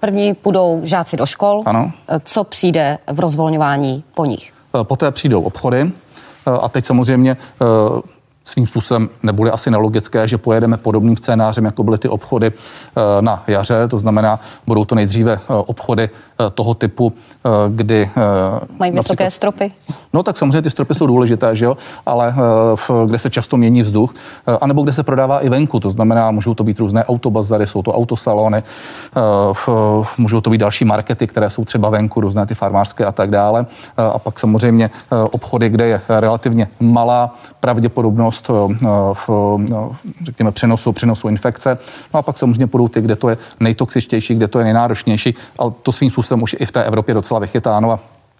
první 0.00 0.34
půjdou 0.34 0.80
žáci 0.82 1.16
do 1.16 1.26
škol, 1.26 1.62
ano. 1.66 1.92
co 2.24 2.44
přijde 2.44 2.98
v 3.12 3.20
rozvolňování 3.20 4.04
po 4.14 4.24
nich? 4.24 4.52
Poté 4.82 5.10
přijdou 5.10 5.42
obchody, 5.42 5.92
a 6.46 6.68
teď 6.68 6.84
samozřejmě 6.84 7.36
svým 8.44 8.66
způsobem 8.66 9.08
nebude 9.22 9.50
asi 9.50 9.70
nelogické, 9.70 10.28
že 10.28 10.38
pojedeme 10.38 10.76
podobným 10.76 11.16
scénářem, 11.16 11.64
jako 11.64 11.82
byly 11.82 11.98
ty 11.98 12.08
obchody 12.08 12.46
eh, 12.46 13.22
na 13.22 13.42
jaře. 13.46 13.88
To 13.88 13.98
znamená, 13.98 14.40
budou 14.66 14.84
to 14.84 14.94
nejdříve 14.94 15.32
eh, 15.32 15.38
obchody 15.48 16.02
eh, 16.02 16.50
toho 16.50 16.74
typu, 16.74 17.12
kdy... 17.68 18.10
Mají 18.78 18.92
vysoké 18.92 19.30
stropy? 19.30 19.72
No 20.12 20.22
tak 20.22 20.36
samozřejmě 20.36 20.62
ty 20.62 20.70
stropy 20.70 20.94
jsou 20.94 21.06
důležité, 21.06 21.56
že 21.56 21.64
jo, 21.64 21.76
ale 22.06 22.34
kde 23.06 23.18
se 23.18 23.30
často 23.30 23.56
mění 23.56 23.82
vzduch, 23.82 24.14
anebo 24.60 24.82
kde 24.82 24.92
se 24.92 25.02
prodává 25.02 25.40
i 25.40 25.48
venku. 25.48 25.80
To 25.80 25.90
znamená, 25.90 26.30
můžou 26.30 26.54
to 26.54 26.64
být 26.64 26.80
různé 26.80 27.04
autobazary, 27.04 27.66
jsou 27.66 27.82
to 27.82 27.92
autosalony, 27.92 28.62
můžou 30.18 30.40
to 30.40 30.50
být 30.50 30.58
další 30.58 30.84
markety, 30.84 31.26
které 31.26 31.50
jsou 31.50 31.64
třeba 31.64 31.90
venku, 31.90 32.20
různé 32.20 32.46
ty 32.46 32.54
farmářské 32.54 33.04
a 33.04 33.12
tak 33.12 33.30
dále. 33.30 33.66
A 33.96 34.18
pak 34.18 34.40
samozřejmě 34.40 34.90
obchody, 35.30 35.68
kde 35.68 35.86
je 35.86 36.00
relativně 36.08 36.68
malá 36.80 37.34
pravděpodobnost 37.60 38.33
eh, 38.50 38.86
v, 39.14 39.28
no, 39.70 39.96
řekněme, 40.24 40.52
přenosu, 40.52 40.92
přenosu 40.92 41.28
infekce. 41.28 41.78
No 42.14 42.20
a 42.20 42.22
pak 42.22 42.38
samozřejmě 42.38 42.66
půjdou 42.66 42.88
ty, 42.88 43.00
kde 43.00 43.16
to 43.16 43.28
je 43.28 43.38
nejtoxičtější, 43.60 44.34
kde 44.34 44.48
to 44.48 44.58
je 44.58 44.64
nejnáročnější, 44.64 45.34
ale 45.58 45.72
to 45.82 45.92
svým 45.92 46.10
způsobem 46.10 46.42
už 46.42 46.56
i 46.58 46.66
v 46.66 46.72
té 46.72 46.84
Evropě 46.84 47.14
docela 47.14 47.40
vychytáno 47.40 47.90
a 47.90 47.98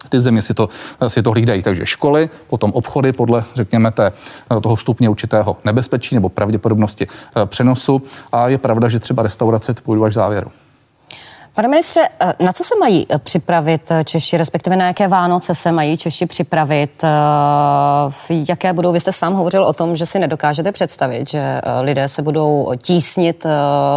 ty 0.09 0.21
země 0.21 0.43
si 0.43 0.55
to, 0.55 0.69
si 1.09 1.23
to 1.23 1.31
hlídají. 1.31 1.63
Takže 1.63 1.87
školy, 1.87 2.31
potom 2.47 2.73
obchody 2.73 3.13
podle, 3.13 3.45
řekněme, 3.55 3.91
té, 3.91 4.13
toho 4.63 4.77
stupně 4.77 5.09
určitého 5.09 5.57
nebezpečí 5.65 6.15
nebo 6.15 6.29
pravděpodobnosti 6.29 7.07
eh, 7.07 7.47
přenosu. 7.47 8.03
A 8.33 8.49
je 8.49 8.59
pravda, 8.59 8.89
že 8.89 9.01
třeba 9.01 9.23
restaurace 9.23 9.75
půjdu 9.75 10.05
až 10.05 10.15
závěru. 10.15 10.51
Pane 11.55 11.69
ministře, 11.69 12.01
eh, 12.21 12.35
na 12.45 12.53
co 12.53 12.65
se 12.65 12.75
mají 12.81 13.07
eh, 13.11 13.19
připravit 13.19 13.91
eh, 13.91 14.05
Češi, 14.05 14.37
respektive 14.37 14.77
na 14.77 14.87
jaké 14.87 15.09
Vánoce 15.09 15.55
se 15.55 15.73
mají 15.73 15.97
Češi 15.97 16.27
připravit? 16.27 17.05
Jaké 18.49 18.73
budou, 18.73 18.93
vy 18.93 19.01
jste 19.01 19.13
sám 19.13 19.35
hovořil 19.35 19.65
o 19.65 19.73
tom, 19.73 19.97
že 19.97 20.07
si 20.07 20.19
nedokážete 20.19 20.73
představit, 20.73 21.31
že 21.31 21.61
lidé 21.81 22.09
se 22.09 22.23
budou 22.23 22.73
tísnit 22.77 23.47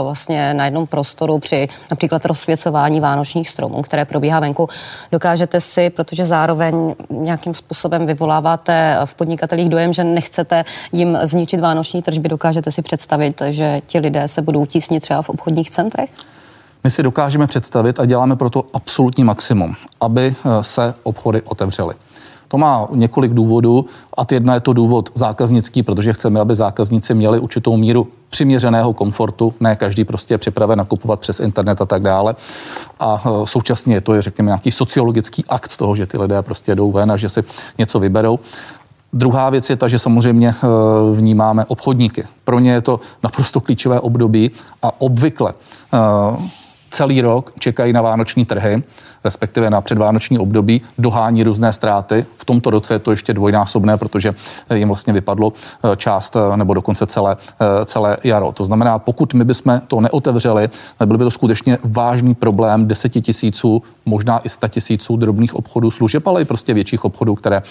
vlastně 0.03 0.53
na 0.53 0.65
jednom 0.65 0.87
prostoru 0.87 1.39
při 1.39 1.69
například 1.91 2.25
rozsvěcování 2.25 2.99
vánočních 2.99 3.49
stromů, 3.49 3.81
které 3.81 4.05
probíhá 4.05 4.39
venku. 4.39 4.69
Dokážete 5.11 5.61
si, 5.61 5.89
protože 5.89 6.25
zároveň 6.25 6.95
nějakým 7.09 7.53
způsobem 7.53 8.05
vyvoláváte 8.05 8.97
v 9.05 9.15
podnikatelích 9.15 9.69
dojem, 9.69 9.93
že 9.93 10.03
nechcete 10.03 10.65
jim 10.91 11.17
zničit 11.23 11.59
vánoční 11.59 12.01
tržby, 12.01 12.29
dokážete 12.29 12.71
si 12.71 12.81
představit, 12.81 13.41
že 13.49 13.81
ti 13.87 13.99
lidé 13.99 14.27
se 14.27 14.41
budou 14.41 14.65
tísnit 14.65 15.03
třeba 15.03 15.21
v 15.21 15.29
obchodních 15.29 15.71
centrech? 15.71 16.09
My 16.87 16.91
si 16.91 17.03
dokážeme 17.03 17.47
představit 17.47 17.99
a 17.99 18.05
děláme 18.05 18.35
proto 18.35 18.65
absolutní 18.73 19.23
maximum, 19.23 19.75
aby 20.01 20.35
eh, 20.45 20.63
se 20.63 20.93
obchody 21.03 21.41
otevřely. 21.41 21.95
To 22.47 22.57
má 22.57 22.87
několik 22.91 23.33
důvodů 23.33 23.85
a 24.17 24.25
jedna 24.31 24.53
je 24.53 24.59
to 24.59 24.73
důvod 24.73 25.09
zákaznický, 25.13 25.83
protože 25.83 26.13
chceme, 26.13 26.39
aby 26.39 26.55
zákazníci 26.55 27.13
měli 27.13 27.39
určitou 27.39 27.77
míru 27.77 28.07
přiměřeného 28.29 28.93
komfortu. 28.93 29.53
Ne 29.59 29.75
každý 29.75 30.05
prostě 30.05 30.33
je 30.33 30.37
připraven 30.37 30.77
nakupovat 30.77 31.19
přes 31.19 31.39
internet 31.39 31.81
a 31.81 31.85
tak 31.85 32.01
dále. 32.01 32.35
A 32.99 33.23
eh, 33.25 33.29
současně 33.45 34.01
to, 34.01 34.13
je, 34.13 34.21
řekněme, 34.21 34.47
nějaký 34.47 34.71
sociologický 34.71 35.45
akt 35.49 35.77
toho, 35.77 35.95
že 35.95 36.05
ty 36.05 36.17
lidé 36.17 36.41
prostě 36.41 36.75
jdou 36.75 36.91
ven 36.91 37.11
a 37.11 37.17
že 37.17 37.29
si 37.29 37.43
něco 37.77 37.99
vyberou. 37.99 38.39
Druhá 39.13 39.49
věc 39.49 39.69
je 39.69 39.75
ta, 39.75 39.87
že 39.87 39.99
samozřejmě 39.99 40.49
eh, 40.49 40.67
vnímáme 41.15 41.65
obchodníky. 41.65 42.23
Pro 42.43 42.59
ně 42.59 42.71
je 42.71 42.81
to 42.81 42.99
naprosto 43.23 43.61
klíčové 43.61 43.99
období 43.99 44.51
a 44.81 45.01
obvykle 45.01 45.53
celý 46.97 47.21
rok 47.21 47.53
čekají 47.59 47.93
na 47.93 48.01
vánoční 48.01 48.45
trhy, 48.45 48.83
respektive 49.23 49.69
na 49.69 49.81
předvánoční 49.81 50.39
období, 50.39 50.81
dohání 50.97 51.43
různé 51.43 51.73
ztráty. 51.73 52.25
V 52.37 52.45
tomto 52.45 52.69
roce 52.69 52.93
je 52.93 52.99
to 52.99 53.11
ještě 53.11 53.33
dvojnásobné, 53.33 53.97
protože 53.97 54.33
jim 54.73 54.87
vlastně 54.87 55.13
vypadlo 55.13 55.53
eh, 55.53 55.95
část 55.95 56.35
eh, 56.35 56.57
nebo 56.57 56.73
dokonce 56.73 57.05
celé, 57.05 57.37
eh, 57.61 57.85
celé 57.85 58.17
jaro. 58.23 58.51
To 58.51 58.65
znamená, 58.65 58.99
pokud 58.99 59.33
my 59.33 59.45
bychom 59.45 59.81
to 59.87 60.01
neotevřeli, 60.01 60.69
byl 61.05 61.17
by 61.17 61.23
to 61.23 61.31
skutečně 61.31 61.77
vážný 61.83 62.35
problém 62.35 62.87
deseti 62.87 63.21
tisíců, 63.21 63.83
možná 64.05 64.39
i 64.39 64.49
sta 64.49 64.67
tisíců 64.67 65.17
drobných 65.17 65.55
obchodů 65.55 65.91
služeb, 65.91 66.27
ale 66.27 66.41
i 66.41 66.45
prostě 66.45 66.73
větších 66.73 67.05
obchodů, 67.05 67.35
které 67.35 67.61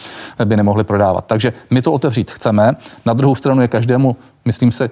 by 0.45 0.57
nemohly 0.57 0.85
prodávat. 0.85 1.27
Takže 1.27 1.53
my 1.71 1.83
to 1.83 1.93
otevřít 1.93 2.31
chceme. 2.31 2.77
Na 3.07 3.13
druhou 3.13 3.35
stranu 3.35 3.63
je 3.63 3.69
každému, 3.69 4.17
myslím 4.45 4.71
si, 4.71 4.91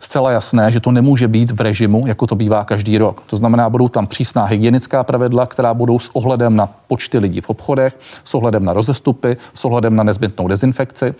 zcela 0.00 0.30
jasné, 0.30 0.70
že 0.70 0.80
to 0.80 0.92
nemůže 0.92 1.28
být 1.28 1.50
v 1.50 1.60
režimu, 1.60 2.06
jako 2.06 2.26
to 2.26 2.34
bývá 2.34 2.64
každý 2.64 2.98
rok. 2.98 3.22
To 3.26 3.36
znamená, 3.36 3.70
budou 3.70 3.88
tam 3.88 4.06
přísná 4.06 4.44
hygienická 4.44 5.04
pravidla, 5.04 5.46
která 5.46 5.74
budou 5.74 5.98
s 5.98 6.16
ohledem 6.16 6.56
na 6.56 6.68
počty 6.88 7.18
lidí 7.18 7.40
v 7.40 7.50
obchodech, 7.50 7.98
s 8.24 8.34
ohledem 8.34 8.64
na 8.64 8.72
rozestupy, 8.72 9.36
s 9.54 9.64
ohledem 9.64 9.96
na 9.96 10.02
nezbytnou 10.02 10.48
dezinfekci. 10.48 11.14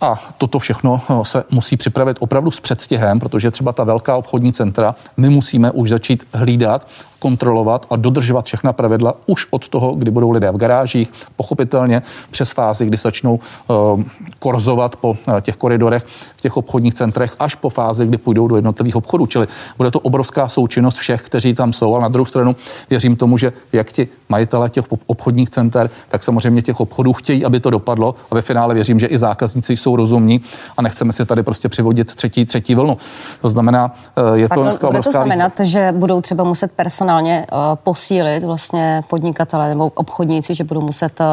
A 0.00 0.20
toto 0.38 0.58
všechno 0.58 1.00
eh, 1.10 1.24
se 1.24 1.44
musí 1.50 1.76
připravit 1.76 2.16
opravdu 2.20 2.50
s 2.50 2.60
předstihem, 2.60 3.20
protože 3.20 3.50
třeba 3.50 3.72
ta 3.72 3.84
velká 3.84 4.16
obchodní 4.16 4.52
centra 4.52 4.94
my 5.16 5.28
musíme 5.28 5.70
už 5.70 5.88
začít 5.88 6.26
hlídat 6.32 6.86
kontrolovat 7.24 7.86
a 7.90 7.96
dodržovat 7.96 8.44
všechna 8.44 8.72
pravidla 8.72 9.14
už 9.26 9.46
od 9.50 9.68
toho, 9.68 9.94
kdy 9.94 10.10
budou 10.10 10.30
lidé 10.30 10.50
v 10.50 10.56
garážích, 10.56 11.12
pochopitelně 11.36 12.02
přes 12.30 12.50
fázi, 12.50 12.86
kdy 12.86 12.96
začnou 12.96 13.40
uh, 13.40 14.02
korzovat 14.38 14.96
po 14.96 15.10
uh, 15.10 15.40
těch 15.40 15.56
koridorech 15.56 16.04
v 16.36 16.40
těch 16.40 16.56
obchodních 16.56 16.94
centrech, 16.94 17.36
až 17.38 17.54
po 17.54 17.70
fázi, 17.70 18.06
kdy 18.06 18.18
půjdou 18.18 18.48
do 18.48 18.56
jednotlivých 18.56 18.96
obchodů. 18.96 19.26
Čili 19.26 19.46
bude 19.76 19.90
to 19.90 20.00
obrovská 20.00 20.48
součinnost 20.48 20.96
všech, 20.96 21.22
kteří 21.22 21.54
tam 21.54 21.72
jsou. 21.72 21.96
A 21.96 22.00
na 22.00 22.08
druhou 22.08 22.26
stranu 22.26 22.56
věřím 22.90 23.16
tomu, 23.16 23.38
že 23.38 23.52
jak 23.72 23.92
ti 23.92 24.08
majitele 24.28 24.70
těch 24.70 24.84
obchodních 25.06 25.50
center, 25.50 25.90
tak 26.08 26.22
samozřejmě 26.22 26.62
těch 26.62 26.80
obchodů 26.80 27.12
chtějí, 27.12 27.44
aby 27.44 27.60
to 27.60 27.70
dopadlo. 27.70 28.14
A 28.30 28.34
ve 28.34 28.42
finále 28.42 28.74
věřím, 28.74 28.98
že 28.98 29.06
i 29.06 29.18
zákazníci 29.18 29.76
jsou 29.84 29.96
rozumní 29.96 30.40
a 30.76 30.82
nechceme 30.82 31.12
si 31.12 31.26
tady 31.26 31.42
prostě 31.42 31.68
přivodit 31.68 32.14
třetí, 32.14 32.46
třetí 32.46 32.74
vlnu. 32.74 32.96
To 33.42 33.48
znamená, 33.48 33.94
uh, 34.18 34.34
je 34.34 34.48
to 34.48 34.62
dneska 34.62 34.88
obrovská 34.88 35.12
to 35.12 35.18
znamenat, 35.18 35.58
výzva. 35.58 35.64
že 35.64 35.92
budou 35.92 36.20
třeba 36.20 36.44
muset 36.44 36.72
personál 36.72 37.04
personálně 37.04 37.46
uh, 37.52 37.58
posílit 37.82 38.44
vlastně 38.44 39.02
podnikatele 39.08 39.68
nebo 39.68 39.90
obchodníci, 39.94 40.54
že 40.54 40.64
budou 40.64 40.80
muset 40.80 41.20
uh, 41.20 41.26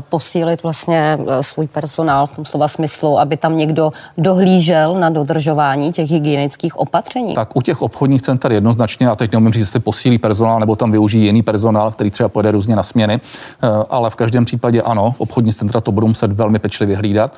posílit 0.00 0.62
vlastně 0.62 1.18
uh, 1.20 1.26
svůj 1.40 1.66
personál 1.66 2.26
v 2.26 2.32
tom 2.32 2.44
slova 2.44 2.68
smyslu, 2.68 3.18
aby 3.18 3.36
tam 3.36 3.56
někdo 3.56 3.92
dohlížel 4.18 4.94
na 4.94 5.10
dodržování 5.10 5.92
těch 5.92 6.10
hygienických 6.10 6.76
opatření? 6.76 7.34
Tak 7.34 7.56
u 7.56 7.62
těch 7.62 7.82
obchodních 7.82 8.22
center 8.22 8.52
jednoznačně, 8.52 9.08
a 9.08 9.16
teď 9.16 9.32
neumím 9.32 9.52
říct, 9.52 9.60
jestli 9.60 9.80
posílí 9.80 10.18
personál 10.18 10.60
nebo 10.60 10.76
tam 10.76 10.90
využijí 10.90 11.24
jiný 11.24 11.42
personál, 11.42 11.90
který 11.90 12.10
třeba 12.10 12.28
pojede 12.28 12.50
různě 12.50 12.76
na 12.76 12.82
směny, 12.82 13.20
ale 13.90 14.10
v 14.10 14.14
každém 14.14 14.44
případě 14.44 14.82
ano, 14.82 15.14
obchodní 15.18 15.52
centra 15.52 15.80
to 15.80 15.92
budou 15.92 16.08
muset 16.08 16.32
velmi 16.32 16.58
pečlivě 16.58 16.96
hlídat. 16.96 17.32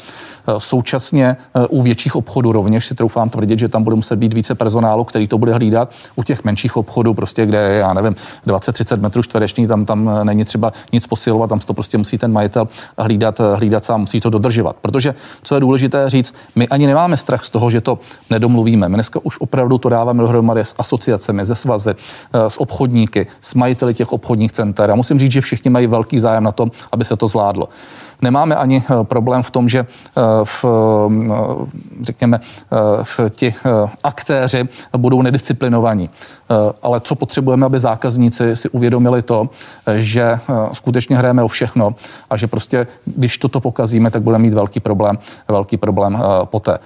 Současně 0.58 1.36
u 1.68 1.82
větších 1.82 2.16
obchodů 2.16 2.52
rovněž 2.52 2.86
si 2.86 2.94
troufám 2.94 3.28
tvrdit, 3.28 3.58
že 3.58 3.68
tam 3.68 3.82
bude 3.82 3.96
muset 3.96 4.16
být 4.16 4.34
více 4.34 4.54
personálu, 4.54 5.04
který 5.04 5.28
to 5.28 5.38
bude 5.38 5.54
hlídat. 5.54 5.90
U 6.16 6.22
těch 6.22 6.44
menších 6.44 6.76
obchodů, 6.76 7.14
prostě 7.14 7.46
kde 7.46 7.58
je 7.58 7.78
já 7.78 7.92
nevím, 7.92 8.16
20-30 8.46 9.00
metrů 9.00 9.22
čtverečních, 9.22 9.68
tam, 9.68 9.84
tam 9.84 10.10
není 10.22 10.44
třeba 10.44 10.72
nic 10.92 11.06
posilovat, 11.06 11.50
tam 11.50 11.58
to 11.58 11.74
prostě 11.74 11.98
musí 11.98 12.18
ten 12.18 12.32
majitel 12.32 12.68
hlídat, 12.98 13.40
hlídat 13.54 13.84
sám, 13.84 14.00
musí 14.00 14.20
to 14.20 14.30
dodržovat. 14.30 14.76
Protože, 14.80 15.14
co 15.42 15.54
je 15.54 15.60
důležité 15.60 16.10
říct, 16.10 16.34
my 16.54 16.68
ani 16.68 16.86
nemáme 16.86 17.16
strach 17.16 17.44
z 17.44 17.50
toho, 17.50 17.70
že 17.70 17.80
to 17.80 17.98
nedomluvíme. 18.30 18.88
My 18.88 18.96
dneska 18.96 19.20
už 19.22 19.40
opravdu 19.40 19.78
to 19.78 19.88
dáváme 19.88 20.22
dohromady 20.22 20.60
s 20.60 20.74
asociacemi, 20.78 21.44
ze 21.44 21.54
svazy, 21.54 21.90
eh, 21.90 22.50
s 22.50 22.60
obchodníky, 22.60 23.26
s 23.40 23.54
majiteli 23.54 23.94
těch 23.94 24.12
obchodních 24.12 24.52
center. 24.52 24.90
A 24.90 24.94
musím 24.94 25.18
říct, 25.18 25.32
že 25.32 25.40
všichni 25.40 25.70
mají 25.70 25.86
velký 25.86 26.18
zájem 26.18 26.44
na 26.44 26.52
tom, 26.52 26.70
aby 26.92 27.04
se 27.04 27.16
to 27.16 27.28
zvládlo. 27.28 27.68
Nemáme 28.22 28.56
ani 28.56 28.82
eh, 28.84 29.04
problém 29.04 29.42
v 29.42 29.50
tom, 29.50 29.68
že 29.68 29.78
eh, 29.78 30.20
v, 30.44 30.64
řekněme, 32.02 32.40
v 33.02 33.20
ti 33.30 33.54
aktéři 34.04 34.68
budou 34.96 35.22
nedisciplinovaní. 35.22 36.10
Ale 36.82 37.00
co 37.00 37.14
potřebujeme, 37.14 37.66
aby 37.66 37.80
zákazníci 37.80 38.56
si 38.56 38.68
uvědomili 38.68 39.22
to, 39.22 39.48
že 39.98 40.38
skutečně 40.72 41.16
hrajeme 41.16 41.42
o 41.42 41.48
všechno 41.48 41.94
a 42.30 42.36
že 42.36 42.46
prostě, 42.46 42.86
když 43.04 43.38
toto 43.38 43.60
pokazíme, 43.60 44.10
tak 44.10 44.22
budeme 44.22 44.42
mít 44.42 44.54
velký 44.54 44.80
problém, 44.80 45.18
velký 45.48 45.76
problém 45.76 46.22
poté. 46.44 46.78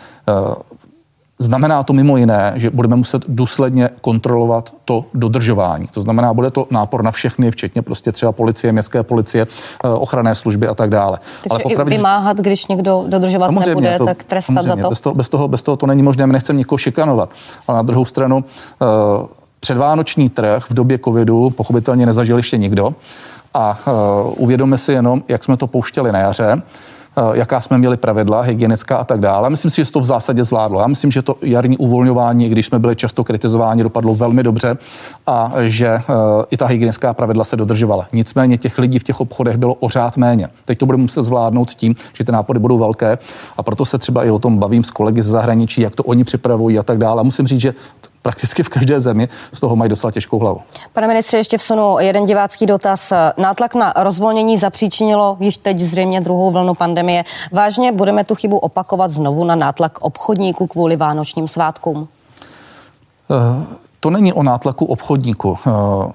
Znamená 1.40 1.82
to 1.82 1.92
mimo 1.92 2.16
jiné, 2.16 2.52
že 2.56 2.70
budeme 2.70 2.96
muset 2.96 3.24
důsledně 3.28 3.90
kontrolovat 4.00 4.72
to 4.84 5.04
dodržování. 5.14 5.86
To 5.86 6.00
znamená, 6.00 6.34
bude 6.34 6.50
to 6.50 6.66
nápor 6.70 7.02
na 7.02 7.10
všechny, 7.10 7.50
včetně 7.50 7.82
prostě 7.82 8.12
třeba 8.12 8.32
policie, 8.32 8.72
městské 8.72 9.02
policie, 9.02 9.46
eh, 9.84 9.88
ochranné 9.88 10.34
služby 10.34 10.68
a 10.68 10.74
tak 10.74 10.90
dále. 10.90 11.18
Takže 11.18 11.48
Ale 11.50 11.58
popravdě, 11.62 11.96
vymáhat, 11.96 12.36
když 12.36 12.66
někdo 12.66 13.04
dodržovat 13.08 13.50
nebude, 13.50 13.98
to, 13.98 14.04
tak 14.04 14.24
trestat 14.24 14.66
za 14.66 14.76
to? 14.76 14.88
Bez 14.88 15.00
toho, 15.00 15.14
bez, 15.14 15.28
toho, 15.28 15.48
bez 15.48 15.62
toho 15.62 15.76
to 15.76 15.86
není 15.86 16.02
možné, 16.02 16.26
my 16.26 16.32
nechceme 16.32 16.56
nikoho 16.56 16.78
šikanovat. 16.78 17.30
Ale 17.66 17.76
na 17.76 17.82
druhou 17.82 18.04
stranu, 18.04 18.36
uh, 18.36 19.26
předvánoční 19.60 20.28
trh 20.28 20.64
v 20.70 20.74
době 20.74 20.98
covidu 20.98 21.50
pochopitelně 21.50 22.06
nezažil 22.06 22.36
ještě 22.36 22.56
nikdo. 22.56 22.94
A 23.54 23.78
uh, 23.86 23.92
uvědomme 24.36 24.78
si 24.78 24.92
jenom, 24.92 25.22
jak 25.28 25.44
jsme 25.44 25.56
to 25.56 25.66
pouštěli 25.66 26.12
na 26.12 26.18
jaře 26.18 26.52
Eh, 26.52 26.62
jaká 27.32 27.60
jsme 27.60 27.78
měli 27.78 27.96
pravidla, 27.96 28.40
hygienická 28.40 28.96
a 28.96 29.04
tak 29.04 29.20
dále. 29.20 29.50
Myslím 29.50 29.70
si, 29.70 29.76
že 29.80 29.84
se 29.84 29.92
to 29.92 30.00
v 30.00 30.04
zásadě 30.04 30.44
zvládlo. 30.44 30.80
Já 30.80 30.86
myslím, 30.86 31.10
že 31.10 31.22
to 31.22 31.36
jarní 31.42 31.76
uvolňování, 31.76 32.48
když 32.48 32.66
jsme 32.66 32.78
byli 32.78 32.96
často 32.96 33.24
kritizováni, 33.24 33.82
dopadlo 33.82 34.14
velmi 34.14 34.42
dobře 34.42 34.76
a 35.26 35.52
že 35.62 35.86
eh, 35.86 36.02
i 36.50 36.56
ta 36.56 36.66
hygienická 36.66 37.14
pravidla 37.14 37.44
se 37.44 37.56
dodržovala. 37.56 38.08
Nicméně 38.12 38.58
těch 38.58 38.78
lidí 38.78 38.98
v 38.98 39.02
těch 39.02 39.20
obchodech 39.20 39.56
bylo 39.56 39.74
ořád 39.74 40.16
méně. 40.16 40.48
Teď 40.64 40.78
to 40.78 40.86
budeme 40.86 41.02
muset 41.02 41.22
zvládnout 41.22 41.70
tím, 41.70 41.94
že 42.12 42.24
ty 42.24 42.32
nápady 42.32 42.58
budou 42.58 42.78
velké 42.78 43.18
a 43.56 43.62
proto 43.62 43.84
se 43.84 43.98
třeba 43.98 44.24
i 44.24 44.30
o 44.30 44.38
tom 44.38 44.58
bavím 44.58 44.84
s 44.84 44.90
kolegy 44.90 45.22
z 45.22 45.26
zahraničí, 45.26 45.80
jak 45.80 45.94
to 45.94 46.02
oni 46.04 46.24
připravují 46.24 46.78
a 46.78 46.82
tak 46.82 46.98
dále. 46.98 47.24
Musím 47.24 47.46
říct, 47.46 47.60
že 47.60 47.74
prakticky 48.28 48.62
v 48.62 48.68
každé 48.68 49.00
zemi 49.00 49.28
z 49.52 49.60
toho 49.60 49.76
mají 49.76 49.88
docela 49.88 50.10
těžkou 50.10 50.38
hlavu. 50.38 50.60
Pane 50.92 51.08
ministře, 51.08 51.36
ještě 51.36 51.58
vsunu 51.58 51.96
jeden 51.98 52.26
divácký 52.26 52.66
dotaz. 52.66 53.12
Nátlak 53.36 53.74
na 53.74 53.92
rozvolnění 53.96 54.58
zapříčinilo 54.58 55.36
již 55.40 55.56
teď 55.56 55.80
zřejmě 55.80 56.20
druhou 56.20 56.50
vlnu 56.50 56.74
pandemie. 56.74 57.24
Vážně 57.52 57.92
budeme 57.92 58.24
tu 58.24 58.34
chybu 58.34 58.58
opakovat 58.58 59.10
znovu 59.10 59.44
na 59.44 59.54
nátlak 59.54 59.98
obchodníků 60.00 60.66
kvůli 60.66 60.96
vánočním 60.96 61.48
svátkům? 61.48 61.96
Uh. 61.96 63.64
To 64.00 64.10
není 64.10 64.32
o 64.32 64.42
nátlaku 64.42 64.84
obchodníku. 64.84 65.58
Eh, 65.66 65.70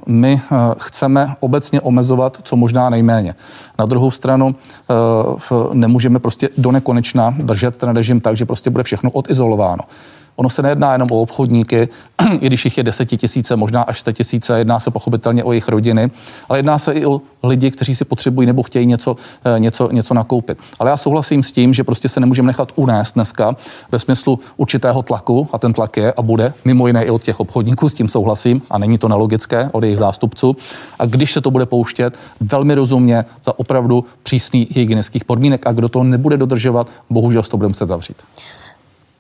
my 0.08 0.42
eh, 0.42 0.56
chceme 0.78 1.36
obecně 1.40 1.82
omezovat 1.82 2.38
co 2.44 2.56
možná 2.56 2.90
nejméně. 2.90 3.36
Na 3.80 3.86
druhou 3.86 4.12
stranu 4.12 4.56
nemůžeme 5.74 6.20
prostě 6.20 6.50
do 6.58 6.72
nekonečna 6.72 7.36
držet 7.38 7.78
ten 7.78 7.90
režim 7.90 8.22
tak, 8.22 8.38
že 8.38 8.46
prostě 8.46 8.70
bude 8.70 8.84
všechno 8.84 9.12
odizolováno. 9.12 9.84
Ono 10.36 10.50
se 10.50 10.62
nejedná 10.62 10.94
jenom 10.94 11.08
o 11.12 11.22
obchodníky, 11.22 11.90
i 12.40 12.48
když 12.48 12.66
jich 12.66 12.78
je 12.78 12.84
desetitisíce, 12.84 13.56
možná 13.56 13.82
až 13.82 14.00
sta 14.00 14.12
tisíce, 14.12 14.58
jedná 14.58 14.80
se 14.80 14.92
pochopitelně 14.92 15.44
o 15.44 15.52
jejich 15.52 15.68
rodiny, 15.68 16.12
ale 16.50 16.60
jedná 16.60 16.78
se 16.78 16.94
i 16.94 17.06
o 17.06 17.22
lidi, 17.44 17.72
kteří 17.72 17.96
si 17.96 18.06
potřebují 18.06 18.48
nebo 18.48 18.64
chtějí 18.64 18.86
něco, 18.86 19.16
eh, 19.46 19.60
něco, 19.60 19.92
něco 19.92 20.14
nakoupit. 20.14 20.58
Ale 20.80 20.90
já 20.90 20.98
souhlasím 20.98 21.44
s 21.44 21.52
tím, 21.52 21.74
že 21.74 21.84
prostě 21.84 22.10
se 22.10 22.20
nemůžeme 22.20 22.48
nechat 22.48 22.72
unést 22.76 23.14
dneska 23.14 23.56
ve 23.92 24.00
smyslu 24.00 24.40
určitého 24.58 25.02
tlaku, 25.04 25.48
a 25.54 25.58
ten 25.58 25.74
tlak 25.74 25.98
je 25.98 26.14
a 26.14 26.22
bude, 26.22 26.54
mimo 26.66 26.88
jiné 26.88 27.06
i 27.06 27.10
od 27.10 27.24
těch 27.24 27.40
obchodníků, 27.40 27.90
s 27.90 27.94
tím 27.94 28.08
souhlasím, 28.08 28.62
a 28.70 28.78
není 28.78 28.98
to 28.98 29.08
nelogické 29.08 29.70
od 29.72 29.84
jejich 29.84 30.00
zástupců. 30.00 30.56
A 31.00 31.06
když 31.06 31.32
se 31.32 31.42
to 31.42 31.52
bude 31.52 31.66
pouštět, 31.66 32.18
velmi 32.42 32.76
rozumně 32.76 33.26
za 33.44 33.60
opravdu 33.60 34.06
přísný 34.24 34.68
hygienických 34.72 35.26
podmínek 35.26 35.68
a 35.68 35.72
kdo 35.72 35.90
to 35.90 36.04
nebude 36.04 36.38
dodržovat, 36.38 36.90
bohužel 37.10 37.44
to 37.44 37.58
budeme 37.58 37.70
muset 37.70 37.88
zavřít. 37.88 38.24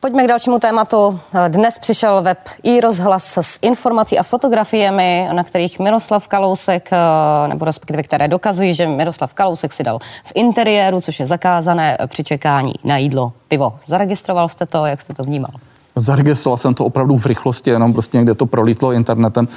Pojďme 0.03 0.23
k 0.23 0.27
dalšímu 0.27 0.59
tématu. 0.59 1.19
Dnes 1.47 1.79
přišel 1.79 2.21
web 2.21 2.37
i 2.63 2.81
rozhlas 2.81 3.37
s 3.37 3.59
informací 3.61 4.19
a 4.19 4.23
fotografiemi, 4.23 5.29
na 5.31 5.43
kterých 5.43 5.79
Miroslav 5.79 6.27
Kalousek, 6.27 6.89
eh, 6.91 7.47
nebo 7.47 7.65
respektive 7.65 8.03
které 8.03 8.27
dokazují, 8.27 8.73
že 8.73 8.87
Miroslav 8.87 9.33
Kalousek 9.33 9.73
si 9.73 9.83
dal 9.83 9.99
v 9.99 10.31
interiéru, 10.35 11.01
což 11.01 11.19
je 11.19 11.27
zakázané 11.27 11.97
při 12.07 12.23
čekání 12.23 12.73
na 12.83 12.97
jídlo, 12.97 13.33
pivo. 13.47 13.73
Zaregistroval 13.85 14.49
jste 14.49 14.65
to, 14.65 14.85
jak 14.85 15.01
jste 15.01 15.13
to 15.13 15.23
vnímal? 15.23 15.51
Zaregistroval 15.95 16.57
jsem 16.57 16.73
to 16.73 16.85
opravdu 16.85 17.17
v 17.17 17.25
rychlosti, 17.25 17.69
jenom 17.69 17.93
prostě 17.93 18.17
někde 18.17 18.35
to 18.35 18.45
prolítlo 18.45 18.91
internetem. 18.91 19.47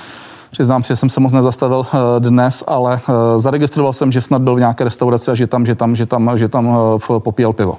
Přiznám 0.51 0.85
si, 0.85 0.89
že 0.89 0.97
jsem 0.97 1.11
se 1.11 1.21
moc 1.21 1.33
nezastavil 1.33 1.87
eh, 1.87 1.99
dnes, 2.21 2.65
ale 2.67 3.01
eh, 3.09 3.39
zaregistroval 3.41 3.93
jsem, 3.93 4.13
že 4.13 4.21
snad 4.21 4.43
byl 4.43 4.55
v 4.55 4.59
nějaké 4.59 4.85
restauraci 4.85 5.31
a 5.31 5.35
že 5.35 5.47
tam, 5.47 5.67
že 5.67 5.75
tam, 5.75 5.97
že 5.97 6.07
tam, 6.07 6.39
že 6.39 6.49
tam 6.49 6.77
popíjel 7.19 7.53
pivo. 7.53 7.77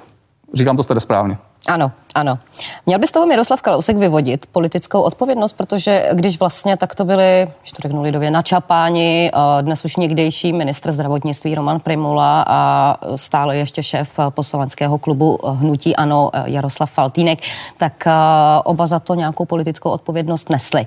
Říkám 0.54 0.76
to 0.76 0.84
tedy 0.84 1.00
správně. 1.00 1.38
Ano, 1.68 1.92
ano. 2.14 2.38
Měl 2.86 2.98
by 2.98 3.06
z 3.06 3.12
toho 3.12 3.26
Miroslav 3.26 3.62
Kalousek 3.62 3.96
vyvodit 3.96 4.46
politickou 4.46 5.00
odpovědnost, 5.00 5.52
protože 5.52 6.10
když 6.12 6.40
vlastně 6.40 6.76
tak 6.76 6.94
to 6.94 7.04
byli, 7.04 7.48
když 7.60 7.72
to 7.72 7.82
řeknu 7.82 8.02
lidově, 8.02 8.30
načapáni, 8.30 9.30
eh, 9.34 9.62
dnes 9.62 9.84
už 9.84 9.96
někdejší 9.96 10.52
ministr 10.52 10.92
zdravotnictví 10.92 11.54
Roman 11.54 11.80
Primula 11.80 12.44
a 12.48 12.96
stále 13.16 13.56
ještě 13.56 13.82
šéf 13.82 14.12
poslaneckého 14.28 14.98
klubu 14.98 15.38
Hnutí 15.46 15.96
Ano 15.96 16.30
eh, 16.32 16.42
Jaroslav 16.46 16.90
Faltínek, 16.90 17.38
tak 17.76 18.06
eh, 18.06 18.12
oba 18.64 18.86
za 18.86 18.98
to 18.98 19.14
nějakou 19.14 19.44
politickou 19.44 19.90
odpovědnost 19.90 20.50
nesli. 20.50 20.86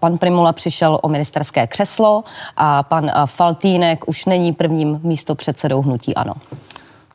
Pan 0.00 0.18
Primula 0.18 0.52
přišel 0.52 0.98
o 1.02 1.08
ministerské 1.08 1.66
křeslo 1.66 2.24
a 2.56 2.82
pan 2.82 3.10
Faltínek 3.26 4.08
už 4.08 4.24
není 4.24 4.52
prvním 4.52 5.00
místopředsedou 5.02 5.82
Hnutí 5.82 6.14
Ano. 6.14 6.34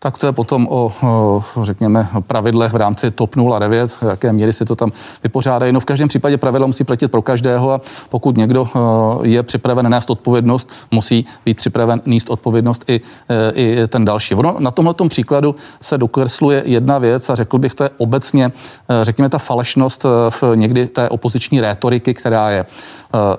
Tak 0.01 0.17
to 0.17 0.25
je 0.25 0.31
potom 0.31 0.67
o, 0.71 0.93
řekněme, 1.61 2.07
pravidlech 2.27 2.73
v 2.73 2.75
rámci 2.75 3.11
TOP 3.11 3.35
09, 3.59 3.97
jaké 4.09 4.33
míry 4.33 4.53
si 4.53 4.65
to 4.65 4.75
tam 4.75 4.91
vypořádají. 5.23 5.71
No 5.71 5.79
v 5.79 5.85
každém 5.85 6.07
případě 6.07 6.37
pravidla 6.37 6.67
musí 6.67 6.83
platit 6.83 7.07
pro 7.07 7.21
každého 7.21 7.71
a 7.71 7.81
pokud 8.09 8.37
někdo 8.37 8.69
je 9.23 9.43
připraven 9.43 9.89
nést 9.89 10.09
odpovědnost, 10.09 10.71
musí 10.91 11.25
být 11.45 11.57
připraven 11.57 12.01
níst 12.05 12.29
odpovědnost 12.29 12.83
i, 12.87 13.01
e, 13.29 13.51
i 13.51 13.87
ten 13.87 14.05
další. 14.05 14.35
Ono 14.35 14.55
na 14.59 14.71
tomhle 14.71 14.93
příkladu 15.07 15.55
se 15.81 15.97
dokresluje 15.97 16.63
jedna 16.65 16.97
věc 16.97 17.29
a 17.29 17.35
řekl 17.35 17.57
bych, 17.57 17.75
to 17.75 17.83
je 17.83 17.89
obecně, 17.97 18.45
e, 18.45 19.05
řekněme, 19.05 19.29
ta 19.29 19.37
falešnost 19.37 20.05
e, 20.05 20.07
v 20.29 20.43
někdy 20.55 20.87
té 20.87 21.09
opoziční 21.09 21.61
rétoriky, 21.61 22.13
která 22.13 22.49
je. 22.49 22.65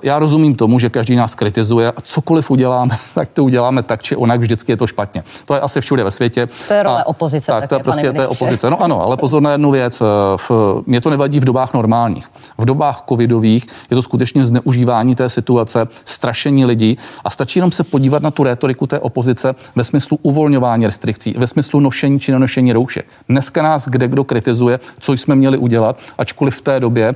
Já 0.03 0.19
rozumím 0.19 0.55
tomu, 0.55 0.79
že 0.79 0.89
každý 0.89 1.15
nás 1.15 1.35
kritizuje 1.35 1.91
a 1.91 2.01
cokoliv 2.01 2.51
uděláme, 2.51 2.97
tak 3.15 3.29
to 3.29 3.43
uděláme 3.43 3.83
tak 3.83 4.03
či 4.03 4.15
onak, 4.15 4.39
vždycky 4.39 4.71
je 4.71 4.77
to 4.77 4.87
špatně. 4.87 5.23
To 5.45 5.53
je 5.53 5.59
asi 5.59 5.81
všude 5.81 6.03
ve 6.03 6.11
světě. 6.11 6.49
To 6.67 6.73
je 6.73 6.83
role 6.83 7.03
a, 7.03 7.07
opozice. 7.07 7.51
Tak, 7.51 7.69
to 7.69 7.75
je 7.75 7.83
prostě 7.83 8.13
to 8.13 8.21
je 8.21 8.27
opozice. 8.27 8.69
No 8.69 8.81
ano, 8.81 9.01
ale 9.01 9.17
pozor 9.17 9.41
na 9.41 9.51
jednu 9.51 9.71
věc. 9.71 10.01
Eh, 10.01 10.05
v, 10.37 10.51
mě 10.85 11.01
to 11.01 11.09
nevadí 11.09 11.39
v 11.39 11.45
dobách 11.45 11.73
normálních. 11.73 12.27
V 12.57 12.65
dobách 12.65 13.03
covidových 13.09 13.67
je 13.89 13.95
to 13.95 14.01
skutečně 14.01 14.47
zneužívání 14.47 15.15
té 15.15 15.29
situace, 15.29 15.87
strašení 16.05 16.65
lidí 16.65 16.97
a 17.23 17.29
stačí 17.29 17.59
jenom 17.59 17.71
se 17.71 17.83
podívat 17.83 18.23
na 18.23 18.31
tu 18.31 18.43
rétoriku 18.43 18.87
té 18.87 18.99
opozice 18.99 19.55
ve 19.75 19.83
smyslu 19.83 20.19
uvolňování 20.21 20.85
restrikcí, 20.85 21.35
ve 21.37 21.47
smyslu 21.47 21.79
nošení 21.79 22.19
či 22.19 22.31
nenošení 22.31 22.73
roušek. 22.73 23.05
Dneska 23.29 23.61
nás 23.61 23.87
kde 23.87 24.07
kdo 24.07 24.23
kritizuje, 24.23 24.79
co 24.99 25.13
jsme 25.13 25.35
měli 25.35 25.57
udělat, 25.57 25.99
ačkoliv 26.17 26.57
v 26.57 26.61
té 26.61 26.79
době 26.79 27.15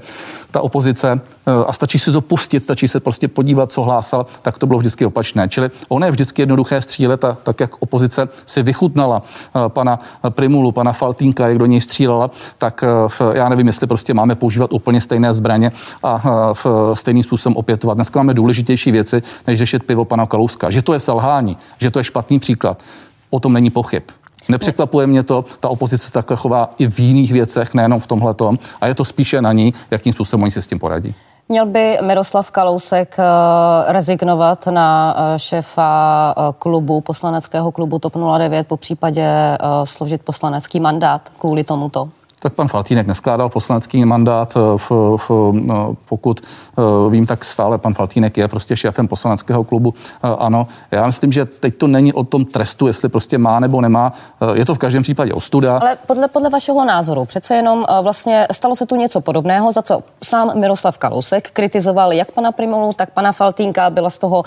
ta 0.51 0.61
opozice 0.61 1.21
eh, 1.47 1.51
a 1.67 1.73
stačí 1.73 1.99
si 1.99 2.11
to 2.11 2.21
pustit, 2.21 2.59
stačí 2.59 2.87
se 2.87 2.99
prostě 2.99 3.27
podívat, 3.27 3.71
co 3.71 3.81
hlásal, 3.81 4.25
tak 4.41 4.57
to 4.57 4.67
bylo 4.67 4.79
vždycky 4.79 5.05
opačné. 5.05 5.49
Čili 5.49 5.69
ono 5.87 6.05
je 6.05 6.11
vždycky 6.11 6.41
jednoduché 6.41 6.81
střílet 6.81 7.25
a 7.25 7.37
tak, 7.43 7.59
jak 7.59 7.71
opozice 7.79 8.29
si 8.45 8.63
vychutnala 8.63 9.21
pana 9.67 9.99
Primulu, 10.29 10.71
pana 10.71 10.93
Faltínka, 10.93 11.47
jak 11.47 11.57
do 11.57 11.65
něj 11.65 11.81
střílela, 11.81 12.31
tak 12.57 12.83
eh, 12.83 13.37
já 13.37 13.49
nevím, 13.49 13.67
jestli 13.67 13.87
prostě 13.87 14.13
máme 14.13 14.35
používat 14.35 14.73
úplně 14.73 15.01
stejné 15.01 15.33
zbraně 15.33 15.71
a 16.03 16.53
v 16.53 16.91
stejným 16.93 17.23
způsobem 17.23 17.57
opětovat. 17.57 17.93
Dneska 17.97 18.19
máme 18.19 18.33
důležitější 18.33 18.91
věci, 18.91 19.23
než 19.47 19.59
řešit 19.59 19.83
pivo 19.83 20.05
pana 20.05 20.25
Kalouska. 20.25 20.71
Že 20.71 20.81
to 20.81 20.93
je 20.93 20.99
selhání, 20.99 21.57
že 21.77 21.91
to 21.91 21.99
je 21.99 22.03
špatný 22.03 22.39
příklad, 22.39 22.83
o 23.29 23.39
tom 23.39 23.53
není 23.53 23.69
pochyb. 23.69 24.03
Nepřekvapuje 24.49 25.07
mě 25.07 25.23
to, 25.23 25.45
ta 25.59 25.69
opozice 25.69 26.07
se 26.07 26.13
takhle 26.13 26.37
chová 26.37 26.73
i 26.77 26.87
v 26.87 26.99
jiných 26.99 27.31
věcech, 27.31 27.73
nejenom 27.73 27.99
v 27.99 28.07
tomhle 28.07 28.35
a 28.81 28.87
je 28.87 28.95
to 28.95 29.05
spíše 29.05 29.41
na 29.41 29.53
ní, 29.53 29.73
jakým 29.91 30.13
způsobem 30.13 30.43
oni 30.43 30.51
se 30.51 30.61
s 30.61 30.67
tím 30.67 30.79
poradí. 30.79 31.15
Měl 31.49 31.65
by 31.65 31.97
Miroslav 32.01 32.51
Kalousek 32.51 33.15
uh, 33.19 33.91
rezignovat 33.91 34.67
na 34.67 35.15
uh, 35.17 35.37
šéfa 35.37 36.33
uh, 36.37 36.53
klubu, 36.59 37.01
poslaneckého 37.01 37.71
klubu 37.71 37.99
TOP 37.99 38.13
09, 38.37 38.67
po 38.67 38.77
případě 38.77 39.57
složit 39.83 40.21
poslanecký 40.21 40.79
mandát 40.79 41.29
kvůli 41.39 41.63
tomuto? 41.63 42.09
Tak 42.45 42.53
pan 42.53 42.67
Faltínek 42.67 43.07
neskládal 43.07 43.49
poslanecký 43.49 44.05
mandát. 44.05 44.53
Eh, 44.57 44.77
v, 44.77 45.17
v, 45.17 45.29
no, 45.53 45.97
pokud 46.09 46.41
eh, 46.41 47.09
vím, 47.09 47.25
tak 47.25 47.45
stále 47.45 47.77
pan 47.77 47.93
Faltínek 47.93 48.37
je 48.37 48.47
prostě 48.47 48.77
šéfem 48.77 49.07
poslaneckého 49.07 49.63
klubu. 49.63 49.93
Eh, 50.23 50.35
ano, 50.39 50.67
já 50.91 51.05
myslím, 51.05 51.31
že 51.31 51.45
teď 51.45 51.77
to 51.77 51.87
není 51.87 52.13
o 52.13 52.23
tom 52.23 52.45
trestu, 52.45 52.87
jestli 52.87 53.09
prostě 53.09 53.37
má 53.37 53.59
nebo 53.59 53.81
nemá. 53.81 54.13
Je 54.53 54.65
to 54.65 54.75
v 54.75 54.77
každém 54.77 55.03
případě 55.03 55.33
ostuda. 55.33 55.77
Ale 55.77 55.97
podle, 56.05 56.27
podle 56.27 56.49
vašeho 56.49 56.85
názoru, 56.85 57.25
přece 57.25 57.55
jenom 57.55 57.85
vlastně 58.01 58.47
stalo 58.51 58.75
se 58.75 58.85
tu 58.85 58.95
něco 58.95 59.21
podobného, 59.21 59.71
za 59.71 59.81
co 59.81 60.03
sám 60.23 60.59
Miroslav 60.59 60.97
Kalousek 60.97 61.51
kritizoval 61.51 62.13
jak 62.13 62.31
pana 62.31 62.51
Primolu, 62.51 62.93
tak 62.93 63.11
pana 63.11 63.31
Faltínka. 63.31 63.89
Byla 63.89 64.09
z 64.09 64.17
toho 64.17 64.43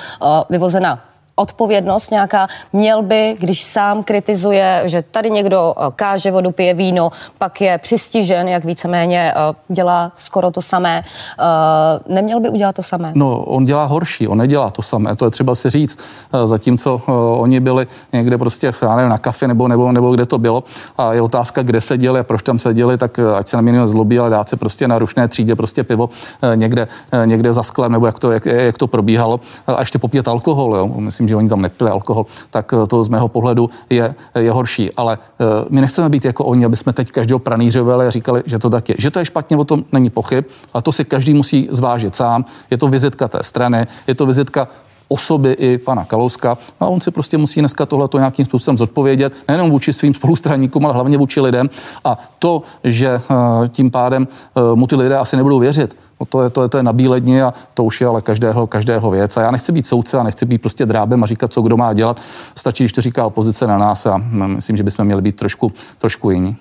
vyvozena 0.50 1.00
odpovědnost 1.38 2.10
nějaká. 2.10 2.46
Měl 2.72 3.02
by, 3.02 3.36
když 3.38 3.64
sám 3.64 4.02
kritizuje, 4.02 4.82
že 4.84 5.02
tady 5.02 5.30
někdo 5.30 5.74
eh, 5.76 5.82
káže 5.96 6.30
vodu, 6.30 6.50
pije 6.50 6.74
víno, 6.74 7.10
pak 7.38 7.60
je 7.60 7.78
přistižen, 7.78 8.48
jak 8.48 8.64
víceméně 8.64 9.32
eh, 9.36 9.54
dělá 9.68 10.12
skoro 10.16 10.50
to 10.50 10.62
samé. 10.62 11.04
Eh, 11.38 12.14
neměl 12.14 12.40
by 12.40 12.48
udělat 12.48 12.74
to 12.74 12.82
samé? 12.82 13.12
No, 13.14 13.44
on 13.44 13.64
dělá 13.64 13.84
horší, 13.84 14.28
on 14.28 14.38
nedělá 14.38 14.70
to 14.70 14.82
samé, 14.82 15.16
to 15.16 15.24
je 15.24 15.30
třeba 15.30 15.54
si 15.54 15.70
říct. 15.70 15.98
Zatímco 16.44 17.02
oni 17.38 17.60
byli 17.60 17.86
někde 18.12 18.38
prostě, 18.38 18.72
já 18.82 18.96
nevím, 18.96 19.10
na 19.10 19.18
kafe 19.18 19.48
nebo, 19.48 19.68
nebo, 19.68 19.92
nebo 19.92 20.14
kde 20.14 20.26
to 20.26 20.38
bylo 20.38 20.64
a 20.98 21.12
je 21.12 21.22
otázka, 21.22 21.62
kde 21.62 21.80
seděli 21.80 22.20
a 22.20 22.24
proč 22.24 22.42
tam 22.42 22.58
seděli, 22.58 22.98
tak 22.98 23.18
ať 23.18 23.48
se 23.48 23.56
na 23.56 23.62
mě 23.62 23.86
zlobí, 23.86 24.18
ale 24.18 24.30
dát 24.30 24.48
se 24.48 24.56
prostě 24.56 24.88
na 24.88 24.98
rušné 24.98 25.28
třídě 25.28 25.56
prostě 25.56 25.84
pivo 25.84 26.10
někde, 26.54 26.88
někde 27.24 27.52
za 27.52 27.62
sklem, 27.62 27.92
nebo 27.92 28.06
jak 28.06 28.18
to, 28.18 28.32
jak, 28.32 28.46
jak 28.46 28.78
to 28.78 28.86
probíhalo 28.86 29.40
a 29.66 29.80
ještě 29.80 29.98
popít 29.98 30.28
alkohol. 30.28 30.76
Jo. 30.76 30.86
Myslím, 30.86 31.27
že 31.28 31.36
oni 31.36 31.48
tam 31.48 31.62
nepili 31.62 31.90
alkohol, 31.90 32.26
tak 32.50 32.72
eh, 32.72 32.86
to 32.86 33.04
z 33.04 33.08
mého 33.08 33.28
pohledu 33.28 33.70
je, 33.90 34.14
je 34.38 34.50
horší. 34.50 34.92
Ale 34.92 35.18
eh, 35.18 35.44
my 35.68 35.80
nechceme 35.80 36.08
být 36.08 36.24
jako 36.24 36.44
oni, 36.44 36.64
aby 36.64 36.76
jsme 36.76 36.92
teď 36.92 37.10
každého 37.10 37.38
pranířovali 37.38 38.06
a 38.06 38.10
říkali, 38.10 38.42
že 38.46 38.58
to 38.58 38.70
tak 38.70 38.88
je. 38.88 38.94
Že 38.98 39.10
to 39.10 39.18
je 39.18 39.24
špatně, 39.24 39.56
o 39.56 39.64
tom 39.64 39.84
není 39.92 40.10
pochyb, 40.10 40.44
ale 40.74 40.82
to 40.82 40.92
si 40.92 41.04
každý 41.04 41.34
musí 41.34 41.68
zvážit 41.70 42.16
sám. 42.16 42.44
Je 42.70 42.78
to 42.78 42.88
vizitka 42.88 43.28
té 43.28 43.38
strany, 43.42 43.86
je 44.06 44.14
to 44.14 44.26
vizitka 44.26 44.68
osoby 45.08 45.52
i 45.52 45.78
pana 45.78 46.04
Kalouska. 46.04 46.58
A 46.80 46.86
on 46.86 47.00
si 47.00 47.10
prostě 47.10 47.38
musí 47.38 47.60
dneska 47.60 47.86
tohleto 47.86 48.18
nějakým 48.18 48.44
způsobem 48.44 48.78
zodpovědět, 48.78 49.32
nejenom 49.48 49.70
vůči 49.70 49.92
svým 49.92 50.14
spolustraníkům, 50.14 50.84
ale 50.84 50.94
hlavně 50.94 51.18
vůči 51.18 51.40
lidem. 51.40 51.70
A 52.04 52.18
to, 52.38 52.62
že 52.84 53.08
eh, 53.08 53.68
tím 53.68 53.90
pádem 53.90 54.28
mu 54.74 54.86
ty 54.86 54.96
lidé 54.96 55.16
asi 55.16 55.36
nebudou 55.36 55.58
věřit, 55.58 55.96
No 56.20 56.26
to 56.26 56.42
je, 56.42 56.50
to, 56.50 56.62
je, 56.62 56.68
to 56.68 56.76
je 56.76 56.82
na 56.82 56.92
bíledni 56.92 57.42
a 57.42 57.54
to 57.74 57.84
už 57.84 58.00
je 58.00 58.06
ale 58.06 58.22
každého, 58.22 58.66
každého 58.66 59.10
věc. 59.10 59.36
A 59.36 59.42
já 59.42 59.50
nechci 59.50 59.72
být 59.72 59.86
soudce 59.86 60.18
a 60.18 60.22
nechci 60.22 60.46
být 60.46 60.62
prostě 60.62 60.86
drábem 60.86 61.24
a 61.24 61.26
říkat, 61.26 61.52
co 61.52 61.62
kdo 61.62 61.76
má 61.76 61.92
dělat. 61.92 62.20
Stačí, 62.54 62.84
když 62.84 62.92
to 62.92 63.00
říká 63.00 63.26
opozice 63.26 63.66
na 63.66 63.78
nás 63.78 64.06
a 64.06 64.16
myslím, 64.46 64.76
že 64.76 64.82
bychom 64.82 65.04
měli 65.04 65.22
být 65.22 65.36
trošku, 65.36 65.72
trošku 65.98 66.30
jiní. 66.30 66.56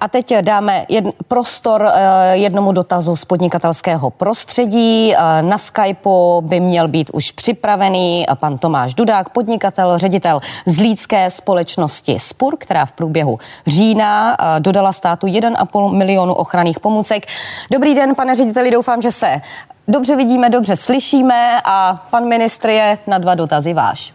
A 0.00 0.08
teď 0.08 0.34
dáme 0.40 0.84
jed, 0.88 1.04
prostor 1.28 1.86
eh, 1.86 2.36
jednomu 2.36 2.72
dotazu 2.72 3.16
z 3.16 3.24
podnikatelského 3.24 4.10
prostředí. 4.10 5.14
Eh, 5.14 5.42
na 5.42 5.58
Skypeu 5.58 6.40
by 6.40 6.60
měl 6.60 6.88
být 6.88 7.10
už 7.12 7.32
připravený 7.32 8.26
pan 8.34 8.58
Tomáš 8.58 8.94
Dudák, 8.94 9.28
podnikatel, 9.28 9.98
ředitel 9.98 10.40
zlídské 10.66 11.30
společnosti 11.30 12.18
Spur, 12.18 12.56
která 12.58 12.86
v 12.86 12.92
průběhu 12.92 13.38
října 13.66 14.36
eh, 14.40 14.60
dodala 14.60 14.92
státu 14.92 15.26
1,5 15.26 15.92
milionu 15.92 16.34
ochranných 16.34 16.80
pomůcek. 16.80 17.26
Dobrý 17.72 17.94
den, 17.94 18.14
pane 18.14 18.36
řediteli, 18.36 18.70
doufám, 18.70 19.02
že 19.02 19.12
se 19.12 19.40
dobře 19.88 20.16
vidíme, 20.16 20.50
dobře 20.50 20.76
slyšíme 20.76 21.60
a 21.64 22.06
pan 22.10 22.28
ministr 22.28 22.68
je 22.68 22.98
na 23.06 23.18
dva 23.18 23.34
dotazy 23.34 23.74
váš. 23.74 24.12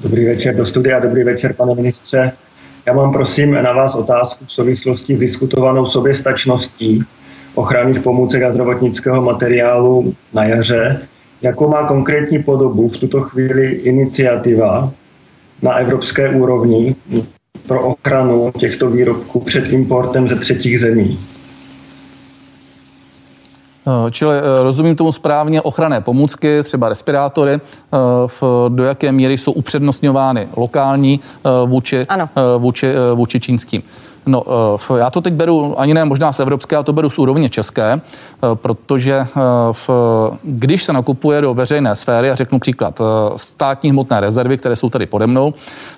Dobrý 0.00 0.24
večer 0.24 0.56
do 0.56 0.66
studia, 0.66 1.00
dobrý 1.00 1.24
večer, 1.24 1.52
pane 1.52 1.74
ministře. 1.74 2.32
Já 2.86 2.92
mám 2.92 3.12
prosím 3.12 3.52
na 3.52 3.72
vás 3.72 3.94
otázku 3.94 4.44
v 4.44 4.52
souvislosti 4.52 5.16
s 5.16 5.18
diskutovanou 5.18 5.86
soběstačností. 5.86 7.04
ochranných 7.54 8.00
pomůcek 8.00 8.42
a 8.42 8.52
zdravotnického 8.52 9.22
materiálu 9.22 10.14
na 10.32 10.44
jaře. 10.44 11.08
Jakou 11.42 11.68
má 11.68 11.86
konkrétní 11.88 12.42
podobu 12.42 12.88
v 12.88 12.96
tuto 12.96 13.20
chvíli 13.20 13.66
iniciativa 13.66 14.92
na 15.62 15.72
evropské 15.74 16.28
úrovni 16.28 16.96
pro 17.66 17.82
ochranu 17.82 18.52
těchto 18.58 18.90
výrobků 18.90 19.40
před 19.40 19.68
importem 19.68 20.28
ze 20.28 20.36
třetích 20.36 20.80
zemí? 20.80 21.18
Eh, 23.86 24.10
čili 24.10 24.34
eh, 24.36 24.62
rozumím 24.62 24.96
tomu 24.96 25.12
správně, 25.12 25.62
ochranné 25.62 26.00
pomůcky, 26.00 26.62
třeba 26.62 26.88
respirátory, 26.88 27.52
eh, 27.52 27.60
v, 28.26 28.42
do 28.68 28.84
jaké 28.84 29.12
míry 29.12 29.38
jsou 29.38 29.52
upřednostňovány 29.52 30.48
lokální 30.56 31.20
vůči, 31.66 32.06
vůči, 32.58 32.94
vůči 33.14 33.40
čínským. 33.40 33.82
No, 34.26 34.44
já 34.96 35.10
to 35.10 35.20
teď 35.20 35.34
beru 35.34 35.80
ani 35.80 35.94
ne 35.94 36.04
možná 36.04 36.32
z 36.32 36.40
evropské, 36.40 36.76
já 36.76 36.82
to 36.82 36.92
beru 36.92 37.10
z 37.10 37.18
úrovně 37.18 37.48
české, 37.48 38.00
protože 38.54 39.26
v, 39.72 39.90
když 40.42 40.84
se 40.84 40.92
nakupuje 40.92 41.40
do 41.40 41.54
veřejné 41.54 41.96
sféry, 41.96 42.30
a 42.30 42.34
řeknu 42.34 42.58
příklad, 42.58 43.00
státní 43.36 43.90
hmotné 43.90 44.20
rezervy, 44.20 44.58
které 44.58 44.76
jsou 44.76 44.90
tady 44.90 45.06
pode 45.06 45.26
mnou, 45.26 45.54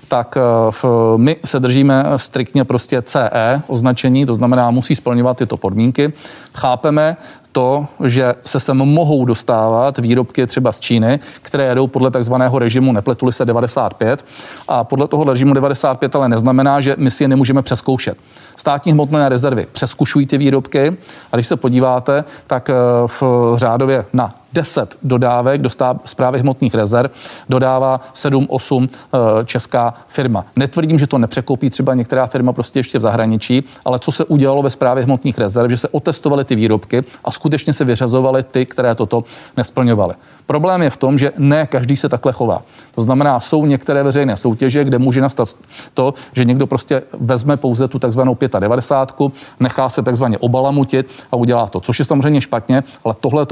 tak 0.08 0.38
v, 0.70 0.84
my 1.16 1.36
se 1.44 1.60
držíme 1.60 2.04
striktně 2.16 2.64
prostě 2.64 3.02
CE 3.02 3.62
označení, 3.66 4.26
to 4.26 4.34
znamená, 4.34 4.70
musí 4.70 4.96
splňovat 4.96 5.36
tyto 5.36 5.56
podmínky. 5.56 6.12
Chápeme, 6.54 7.16
to, 7.56 7.86
že 8.04 8.34
se 8.42 8.60
sem 8.60 8.76
mohou 8.76 9.24
dostávat 9.24 9.98
výrobky 9.98 10.46
třeba 10.46 10.72
z 10.72 10.80
Číny, 10.80 11.20
které 11.42 11.64
jedou 11.64 11.86
podle 11.86 12.10
takzvaného 12.10 12.58
režimu 12.58 12.92
nepletuli 12.92 13.32
se 13.32 13.44
95 13.44 14.24
a 14.68 14.84
podle 14.84 15.08
toho 15.08 15.24
režimu 15.24 15.54
95 15.54 16.16
ale 16.16 16.28
neznamená, 16.28 16.80
že 16.80 16.94
my 16.98 17.10
si 17.10 17.24
je 17.24 17.28
nemůžeme 17.28 17.62
přeskoušet. 17.62 18.18
Státní 18.56 18.92
hmotné 18.92 19.28
rezervy 19.28 19.66
přeskušují 19.72 20.26
ty 20.26 20.38
výrobky 20.38 20.96
a 21.32 21.36
když 21.36 21.46
se 21.46 21.56
podíváte, 21.56 22.24
tak 22.46 22.70
eh, 22.70 22.74
v 23.06 23.22
řádově 23.56 24.04
na 24.12 24.34
10 24.56 24.98
dodávek 25.02 25.62
do 25.62 25.70
zprávy 26.04 26.38
hmotných 26.38 26.74
rezerv 26.74 27.10
dodává 27.48 28.00
7-8 28.14 28.88
eh, 28.88 29.18
česká 29.44 29.94
firma. 30.08 30.44
Netvrdím, 30.56 30.98
že 30.98 31.06
to 31.06 31.18
nepřekoupí 31.18 31.70
třeba 31.70 31.94
některá 31.94 32.26
firma 32.26 32.52
prostě 32.52 32.78
ještě 32.78 32.98
v 32.98 33.00
zahraničí, 33.00 33.64
ale 33.84 33.98
co 33.98 34.12
se 34.12 34.24
udělalo 34.24 34.62
ve 34.62 34.70
zprávě 34.70 35.04
hmotných 35.04 35.38
rezerv, 35.38 35.70
že 35.70 35.76
se 35.76 35.88
otestovaly 35.88 36.44
ty 36.44 36.56
výrobky 36.56 37.04
a 37.24 37.30
skutečně 37.30 37.72
se 37.72 37.84
vyřazovaly 37.84 38.42
ty, 38.42 38.66
které 38.66 38.94
toto 38.94 39.24
nesplňovaly. 39.56 40.14
Problém 40.46 40.82
je 40.82 40.90
v 40.90 40.96
tom, 40.96 41.18
že 41.18 41.32
ne 41.38 41.66
každý 41.66 41.96
se 41.96 42.08
takhle 42.08 42.32
chová. 42.32 42.62
To 42.94 43.02
znamená, 43.02 43.40
jsou 43.40 43.66
některé 43.66 44.02
veřejné 44.02 44.36
soutěže, 44.36 44.84
kde 44.84 44.98
může 44.98 45.20
nastat 45.20 45.48
to, 45.94 46.14
že 46.32 46.44
někdo 46.44 46.66
prostě 46.66 47.02
vezme 47.20 47.56
pouze 47.56 47.88
tu 47.88 47.98
takzvanou 47.98 48.36
95, 48.58 49.32
nechá 49.60 49.88
se 49.88 50.02
takzvaně 50.02 50.38
obalamutit 50.38 51.10
a 51.32 51.36
udělá 51.36 51.66
to, 51.66 51.80
což 51.80 51.98
je 51.98 52.04
samozřejmě 52.04 52.40
špatně, 52.40 52.82
ale 53.04 53.14
tohle 53.20 53.46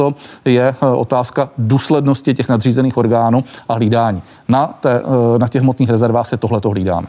je 0.44 0.68
eh, 0.68 0.93
otázka 0.98 1.48
důslednosti 1.58 2.34
těch 2.34 2.48
nadřízených 2.48 2.96
orgánů 2.96 3.44
a 3.68 3.74
hlídání. 3.74 4.22
Na, 4.48 4.66
té, 4.66 5.02
eh, 5.04 5.38
na 5.38 5.48
těch 5.48 5.62
hmotných 5.62 5.90
rezervách 5.90 6.26
se 6.26 6.36
tohle 6.36 6.60
hlídáme. 6.64 7.06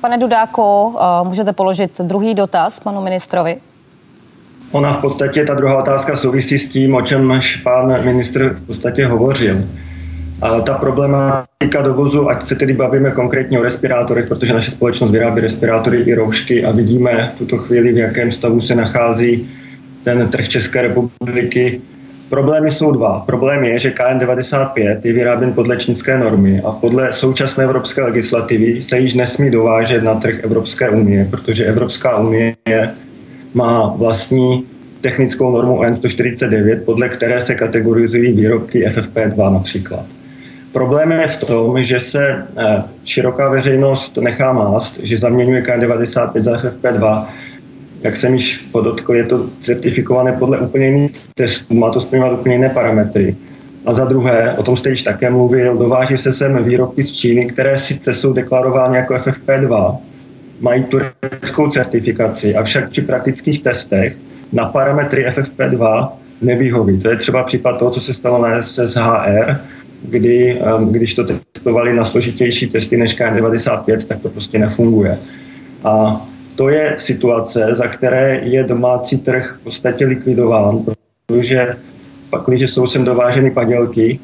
Pane 0.00 0.18
Dudáko, 0.18 0.94
eh, 0.96 1.28
můžete 1.28 1.52
položit 1.52 2.00
druhý 2.00 2.34
dotaz 2.34 2.80
panu 2.80 3.02
ministrovi? 3.02 3.56
Ona 4.72 4.92
v 4.92 4.98
podstatě, 4.98 5.44
ta 5.44 5.54
druhá 5.54 5.78
otázka 5.78 6.16
souvisí 6.16 6.58
s 6.58 6.68
tím, 6.68 6.94
o 6.94 7.02
čem 7.02 7.40
pan 7.62 8.04
ministr 8.04 8.54
v 8.54 8.66
podstatě 8.66 9.06
hovořil. 9.06 9.56
A 10.42 10.60
ta 10.60 10.74
problematika 10.74 11.82
dovozu, 11.82 12.30
ať 12.30 12.42
se 12.42 12.54
tedy 12.54 12.72
bavíme 12.72 13.10
konkrétně 13.10 13.58
o 13.58 13.62
respirátorech, 13.62 14.28
protože 14.28 14.54
naše 14.54 14.70
společnost 14.70 15.10
vyrábí 15.10 15.40
respirátory 15.40 16.00
i 16.00 16.14
roušky 16.14 16.64
a 16.64 16.72
vidíme 16.72 17.32
v 17.34 17.38
tuto 17.38 17.58
chvíli, 17.58 17.92
v 17.92 17.96
jakém 17.96 18.30
stavu 18.30 18.60
se 18.60 18.74
nachází 18.74 19.48
ten 20.04 20.28
trh 20.28 20.48
České 20.48 20.82
republiky. 20.82 21.80
Problémy 22.28 22.70
jsou 22.70 22.90
dva. 22.90 23.22
Problém 23.26 23.64
je, 23.64 23.78
že 23.78 23.90
KN95 23.90 24.98
je 25.04 25.12
vyráběn 25.12 25.52
podle 25.52 25.76
čínské 25.76 26.18
normy 26.18 26.62
a 26.64 26.72
podle 26.72 27.12
současné 27.12 27.64
evropské 27.64 28.02
legislativy 28.02 28.82
se 28.82 28.98
již 28.98 29.14
nesmí 29.14 29.50
dovážet 29.50 30.02
na 30.02 30.14
trh 30.14 30.44
Evropské 30.44 30.90
unie, 30.90 31.28
protože 31.30 31.64
Evropská 31.64 32.18
unie 32.18 32.56
má 33.54 33.94
vlastní 33.96 34.66
technickou 35.00 35.50
normu 35.50 35.78
ON 35.78 35.94
149, 35.94 36.84
podle 36.84 37.08
které 37.08 37.40
se 37.40 37.54
kategorizují 37.54 38.32
výrobky 38.32 38.86
FFP2 38.86 39.52
například. 39.52 40.06
Problém 40.72 41.12
je 41.12 41.26
v 41.26 41.36
tom, 41.36 41.84
že 41.84 42.00
se 42.00 42.28
eh, 42.28 42.82
široká 43.04 43.48
veřejnost 43.48 44.16
nechá 44.16 44.52
mást, 44.52 45.00
že 45.00 45.18
zaměňuje 45.18 45.62
KN95 45.62 46.42
za 46.42 46.52
FFP2. 46.52 47.26
Jak 48.00 48.16
jsem 48.16 48.34
již 48.34 48.56
podotkl, 48.56 49.14
je 49.14 49.24
to 49.24 49.46
certifikované 49.60 50.32
podle 50.32 50.58
úplně 50.58 50.86
jiných 50.86 51.12
testů, 51.34 51.74
má 51.74 51.90
to 51.90 52.00
splňovat 52.00 52.40
úplně 52.40 52.54
jiné 52.54 52.68
parametry. 52.68 53.36
A 53.86 53.94
za 53.94 54.04
druhé, 54.04 54.54
o 54.58 54.62
tom 54.62 54.76
jste 54.76 54.90
již 54.90 55.02
také 55.02 55.30
mluvil, 55.30 55.76
dováží 55.76 56.18
se 56.18 56.32
sem 56.32 56.64
výrobky 56.64 57.02
z 57.02 57.12
Číny, 57.12 57.46
které 57.46 57.78
sice 57.78 58.14
jsou 58.14 58.32
deklarovány 58.32 58.96
jako 58.96 59.14
FFP2, 59.14 59.96
mají 60.60 60.84
tureckou 60.84 61.70
certifikaci, 61.70 62.54
avšak 62.54 62.90
při 62.90 63.02
praktických 63.02 63.62
testech 63.62 64.16
na 64.52 64.64
parametry 64.64 65.26
FFP2 65.26 66.08
nevyhoví. 66.42 66.98
To 66.98 67.10
je 67.10 67.16
třeba 67.16 67.42
případ 67.42 67.78
toho, 67.78 67.90
co 67.90 68.00
se 68.00 68.14
stalo 68.14 68.42
na 68.42 68.62
SSHR, 68.62 69.60
kdy, 70.02 70.60
um, 70.76 70.92
když 70.92 71.14
to 71.14 71.24
testovali 71.24 71.96
na 71.96 72.04
složitější 72.04 72.66
testy 72.66 72.96
než 72.96 73.20
KN95, 73.20 74.04
tak 74.06 74.20
to 74.20 74.28
prostě 74.28 74.58
nefunguje. 74.58 75.18
A 75.84 76.26
to 76.58 76.68
je 76.68 76.94
situace, 76.98 77.68
za 77.72 77.86
které 77.86 78.40
je 78.42 78.64
domácí 78.64 79.18
trh 79.18 79.58
v 79.60 79.64
podstatě 79.64 80.06
likvidován, 80.06 80.84
protože 81.26 81.76
pak, 82.30 82.42
když 82.46 82.70
jsou 82.70 82.86
sem 82.86 83.04
dováženy 83.04 83.50
padělky 83.50 84.18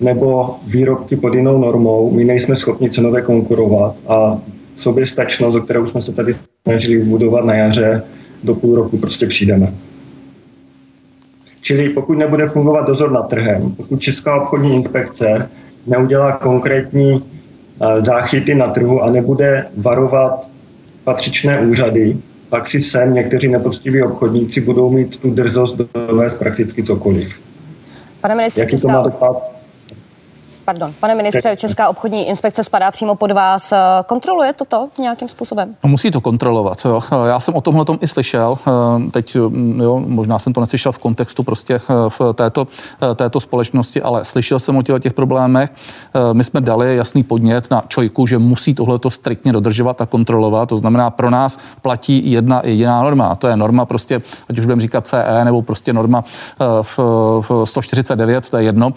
nebo 0.00 0.56
výrobky 0.66 1.16
pod 1.16 1.34
jinou 1.34 1.58
normou, 1.58 2.10
my 2.10 2.24
nejsme 2.24 2.56
schopni 2.56 2.90
cenově 2.90 3.22
konkurovat 3.22 3.96
a 4.08 4.38
soběstačnost, 4.76 5.56
o 5.56 5.60
kterou 5.60 5.86
jsme 5.86 6.02
se 6.02 6.12
tady 6.12 6.32
snažili 6.62 7.04
budovat 7.04 7.44
na 7.44 7.54
jaře, 7.54 8.02
do 8.44 8.54
půl 8.54 8.76
roku 8.76 8.98
prostě 8.98 9.26
přijdeme. 9.26 9.74
Čili 11.60 11.88
pokud 11.88 12.18
nebude 12.18 12.46
fungovat 12.46 12.86
dozor 12.86 13.10
nad 13.12 13.28
trhem, 13.28 13.74
pokud 13.76 14.00
Česká 14.00 14.42
obchodní 14.42 14.76
inspekce 14.76 15.50
neudělá 15.86 16.32
konkrétní 16.32 17.24
eh, 17.80 18.00
záchyty 18.00 18.54
na 18.54 18.68
trhu 18.68 19.02
a 19.02 19.10
nebude 19.10 19.66
varovat 19.76 20.47
patřičné 21.08 21.60
úřady, 21.60 22.16
pak 22.48 22.68
si 22.68 22.80
sem 22.80 23.14
někteří 23.14 23.48
nepoctiví 23.48 24.02
obchodníci 24.02 24.60
budou 24.60 24.90
mít 24.90 25.16
tu 25.20 25.30
drzost 25.30 25.76
dovést 26.08 26.38
prakticky 26.38 26.82
cokoliv. 26.82 27.32
Pane 28.20 28.34
ministře, 28.34 28.60
Jaký 28.60 28.80
to 28.80 28.88
má 28.88 29.02
dopad? 29.02 29.57
Pardon, 30.68 30.94
pane 31.00 31.14
ministře, 31.14 31.56
Česká 31.56 31.88
obchodní 31.88 32.28
inspekce 32.28 32.64
spadá 32.64 32.90
přímo 32.90 33.14
pod 33.14 33.32
vás. 33.32 33.72
Kontroluje 34.06 34.52
toto 34.52 34.88
nějakým 34.98 35.28
způsobem? 35.28 35.74
No, 35.84 35.90
musí 35.90 36.10
to 36.10 36.20
kontrolovat. 36.20 36.84
Jo. 36.84 37.00
Já 37.26 37.40
jsem 37.40 37.54
o 37.54 37.60
tomhle 37.60 37.84
tom 37.84 37.98
i 38.00 38.08
slyšel. 38.08 38.58
Teď 39.10 39.36
mm, 39.36 39.80
jo, 39.80 40.02
možná 40.06 40.38
jsem 40.38 40.52
to 40.52 40.60
neslyšel 40.60 40.92
v 40.92 40.98
kontextu 40.98 41.42
prostě 41.42 41.74
eh, 41.74 41.80
v 42.08 42.20
této, 42.34 42.66
eh, 43.02 43.14
této 43.14 43.40
společnosti, 43.40 44.02
ale 44.02 44.24
slyšel 44.24 44.58
jsem 44.58 44.76
o 44.76 44.82
těch, 44.82 45.00
těch 45.00 45.12
problémech. 45.12 45.70
Eh, 45.70 46.34
my 46.34 46.44
jsme 46.44 46.60
dali 46.60 46.96
jasný 46.96 47.22
podnět 47.22 47.70
na 47.70 47.82
Čojku, 47.88 48.26
že 48.26 48.38
musí 48.38 48.74
tohleto 48.74 49.10
striktně 49.10 49.52
dodržovat 49.52 50.00
a 50.00 50.06
kontrolovat. 50.06 50.68
To 50.68 50.78
znamená, 50.78 51.10
pro 51.10 51.30
nás 51.30 51.58
platí 51.82 52.30
jedna 52.30 52.60
jediná 52.64 53.02
norma. 53.02 53.26
A 53.26 53.34
to 53.34 53.48
je 53.48 53.56
norma 53.56 53.86
prostě, 53.86 54.22
ať 54.50 54.58
už 54.58 54.64
budeme 54.64 54.82
říkat 54.82 55.06
CE 55.06 55.44
nebo 55.44 55.62
prostě 55.62 55.92
norma 55.92 56.24
v, 56.82 56.98
v 57.48 57.64
149, 57.64 58.50
to 58.50 58.56
je 58.56 58.64
jedno 58.64 58.92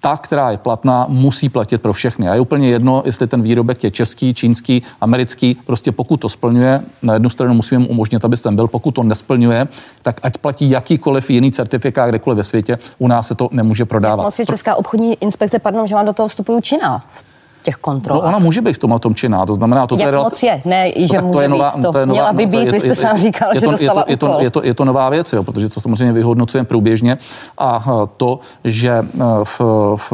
ta, 0.00 0.16
která 0.16 0.50
je 0.50 0.56
platná, 0.56 1.06
musí 1.08 1.48
platit 1.48 1.82
pro 1.82 1.92
všechny. 1.92 2.28
A 2.28 2.34
je 2.34 2.40
úplně 2.40 2.68
jedno, 2.68 3.02
jestli 3.06 3.26
ten 3.26 3.42
výrobek 3.42 3.84
je 3.84 3.90
český, 3.90 4.34
čínský, 4.34 4.82
americký. 5.00 5.56
Prostě 5.66 5.92
pokud 5.92 6.16
to 6.16 6.28
splňuje, 6.28 6.82
na 7.02 7.14
jednu 7.14 7.30
stranu 7.30 7.54
musíme 7.54 7.86
umožnit, 7.86 8.24
aby 8.24 8.36
sem 8.36 8.56
byl. 8.56 8.68
Pokud 8.68 8.90
to 8.90 9.02
nesplňuje, 9.02 9.68
tak 10.02 10.20
ať 10.22 10.38
platí 10.38 10.70
jakýkoliv 10.70 11.30
jiný 11.30 11.52
certifikát 11.52 12.08
kdekoliv 12.08 12.36
ve 12.36 12.44
světě, 12.44 12.78
u 12.98 13.08
nás 13.08 13.26
se 13.26 13.34
to 13.34 13.48
nemůže 13.52 13.84
prodávat. 13.84 14.24
moc 14.24 14.38
je 14.38 14.46
Česká 14.46 14.74
obchodní 14.74 15.14
inspekce, 15.20 15.58
pardon, 15.58 15.86
že 15.86 15.94
vám 15.94 16.06
do 16.06 16.12
toho 16.12 16.28
vstupují 16.28 16.62
Čína 16.62 17.00
těch 17.62 17.76
kontrol. 17.76 18.18
No 18.18 18.28
ona 18.28 18.38
může 18.38 18.60
být 18.60 18.72
v 18.72 18.78
tom 18.78 18.98
tom 18.98 19.14
činná, 19.14 19.46
to 19.46 19.54
znamená, 19.54 19.86
to 19.86 19.96
Jak 19.98 20.12
je 20.12 20.18
moc 20.18 20.42
je, 20.42 20.62
ne, 20.64 20.92
že 20.96 21.18
to, 21.18 21.26
může 21.26 21.32
to 21.32 21.40
je 21.40 21.48
nová, 21.48 21.72
být, 21.76 21.82
to, 21.82 21.92
to 21.92 21.98
je 21.98 22.06
nová, 22.06 22.14
měla 22.14 22.32
by 22.32 22.46
být, 22.46 22.70
vy 22.70 22.80
jste 22.80 22.94
sám 22.94 23.18
říkal, 23.18 23.48
je 23.54 23.60
to, 23.60 23.66
že 23.66 23.66
dostala 23.66 24.04
je 24.08 24.16
to, 24.16 24.26
je, 24.26 24.32
to, 24.36 24.40
je, 24.40 24.50
to, 24.50 24.60
je 24.64 24.74
to 24.74 24.84
nová 24.84 25.08
věc, 25.08 25.32
jo, 25.32 25.42
protože 25.42 25.68
to 25.68 25.80
samozřejmě 25.80 26.12
vyhodnocujeme 26.12 26.66
průběžně 26.66 27.18
a 27.58 27.84
to, 28.16 28.38
že 28.64 29.04
v, 29.44 29.60
v, 29.96 30.12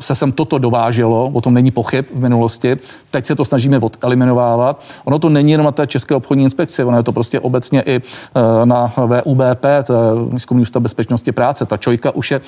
se 0.00 0.14
sem 0.14 0.32
toto 0.32 0.58
dováželo, 0.58 1.30
o 1.32 1.40
tom 1.40 1.54
není 1.54 1.70
pochyb 1.70 2.04
v 2.14 2.20
minulosti, 2.20 2.76
teď 3.10 3.26
se 3.26 3.36
to 3.36 3.44
snažíme 3.44 3.80
eliminovávat. 4.02 4.80
Ono 5.04 5.18
to 5.18 5.28
není 5.28 5.52
jenom 5.52 5.64
na 5.64 5.72
té 5.72 5.86
České 5.86 6.14
obchodní 6.14 6.44
inspekci, 6.44 6.84
ono 6.84 6.96
je 6.96 7.02
to 7.02 7.12
prostě 7.12 7.40
obecně 7.40 7.82
i 7.86 8.02
na 8.64 8.92
VUBP, 8.96 9.64
to 9.86 9.92
je 9.92 9.98
Výzkumný 10.32 10.62
ústav 10.62 10.82
bezpečnosti 10.82 11.32
práce. 11.32 11.66
Ta 11.66 11.76
čojka 11.76 12.10
už 12.10 12.30
je 12.30 12.40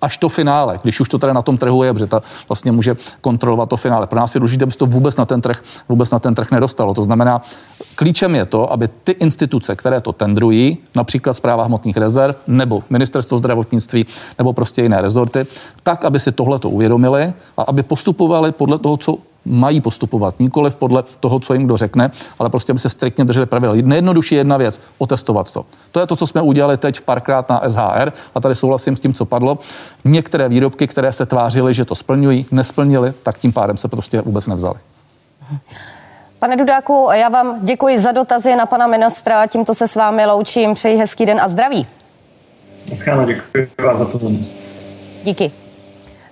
až 0.00 0.16
to 0.16 0.28
finále, 0.28 0.80
když 0.82 1.00
už 1.00 1.08
to 1.08 1.18
tady 1.18 1.34
na 1.34 1.42
tom 1.42 1.56
trhu 1.56 1.82
je, 1.82 1.92
protože 1.92 2.06
ta 2.06 2.22
vlastně 2.48 2.72
může 2.72 2.96
kontrolovat 3.20 3.68
to 3.68 3.76
finále. 3.76 4.06
Pro 4.06 4.20
nás 4.20 4.34
je 4.34 4.40
důležité, 4.40 4.62
aby 4.62 4.72
se 4.72 4.78
to 4.78 4.86
vůbec 4.86 5.16
na 5.16 5.24
ten 5.24 5.40
trh, 5.40 5.62
vůbec 5.88 6.10
na 6.10 6.18
ten 6.18 6.34
trh 6.34 6.50
nedostalo. 6.50 6.94
To 6.94 7.02
znamená, 7.02 7.42
klíčem 7.94 8.34
je 8.34 8.46
to, 8.46 8.72
aby 8.72 8.88
ty 8.88 9.12
instituce, 9.12 9.76
které 9.76 10.00
to 10.00 10.12
tendrují, 10.12 10.78
například 10.94 11.34
zpráva 11.34 11.64
hmotných 11.64 11.96
rezerv 11.96 12.36
nebo 12.46 12.82
ministerstvo 12.90 13.38
zdravotnictví 13.38 14.06
nebo 14.38 14.52
prostě 14.52 14.82
jiné 14.82 15.02
rezorty, 15.02 15.46
tak, 15.82 16.04
aby 16.04 16.20
si 16.20 16.32
tohle 16.32 16.58
to 16.58 16.70
uvědomili 16.70 17.32
a 17.56 17.62
aby 17.62 17.82
postupovali 17.82 18.52
podle 18.52 18.78
toho, 18.78 18.96
co 18.96 19.18
mají 19.44 19.80
postupovat, 19.80 20.40
nikoliv 20.40 20.76
podle 20.76 21.04
toho, 21.20 21.40
co 21.40 21.52
jim 21.52 21.64
kdo 21.64 21.76
řekne, 21.76 22.10
ale 22.38 22.50
prostě 22.50 22.72
aby 22.72 22.78
se 22.78 22.90
striktně 22.90 23.24
drželi 23.24 23.46
pravidel. 23.46 23.74
Nejjednodušší 23.82 24.34
jedna 24.34 24.56
věc, 24.56 24.80
otestovat 24.98 25.52
to. 25.52 25.64
To 25.92 26.00
je 26.00 26.06
to, 26.06 26.16
co 26.16 26.26
jsme 26.26 26.42
udělali 26.42 26.76
teď 26.76 27.00
párkrát 27.00 27.48
na 27.48 27.62
SHR 27.68 28.12
a 28.34 28.40
tady 28.40 28.54
souhlasím 28.54 28.96
s 28.96 29.00
tím, 29.00 29.14
co 29.14 29.24
padlo. 29.24 29.58
Některé 30.04 30.48
výrobky, 30.48 30.86
které 30.86 31.12
se 31.12 31.26
tvářily, 31.26 31.74
že 31.74 31.84
to 31.84 31.94
splňují, 31.94 32.46
nesplnili, 32.50 33.12
tak 33.22 33.38
tím 33.38 33.52
pádem 33.52 33.76
se 33.76 33.88
prostě 33.88 34.20
vůbec 34.20 34.46
nevzali. 34.46 34.78
Pane 36.38 36.56
Dudáku, 36.56 37.08
já 37.12 37.28
vám 37.28 37.58
děkuji 37.62 37.98
za 37.98 38.12
dotazy 38.12 38.56
na 38.56 38.66
pana 38.66 38.86
ministra. 38.86 39.46
Tímto 39.46 39.74
se 39.74 39.88
s 39.88 39.96
vámi 39.96 40.26
loučím. 40.26 40.74
Přeji 40.74 40.96
hezký 40.96 41.26
den 41.26 41.40
a 41.40 41.48
zdraví. 41.48 41.86
Dneska 42.86 43.24
děkuji 43.24 43.70
vám 43.84 43.98
za 43.98 44.04
pozornost. 44.04 44.50
Díky. 45.22 45.52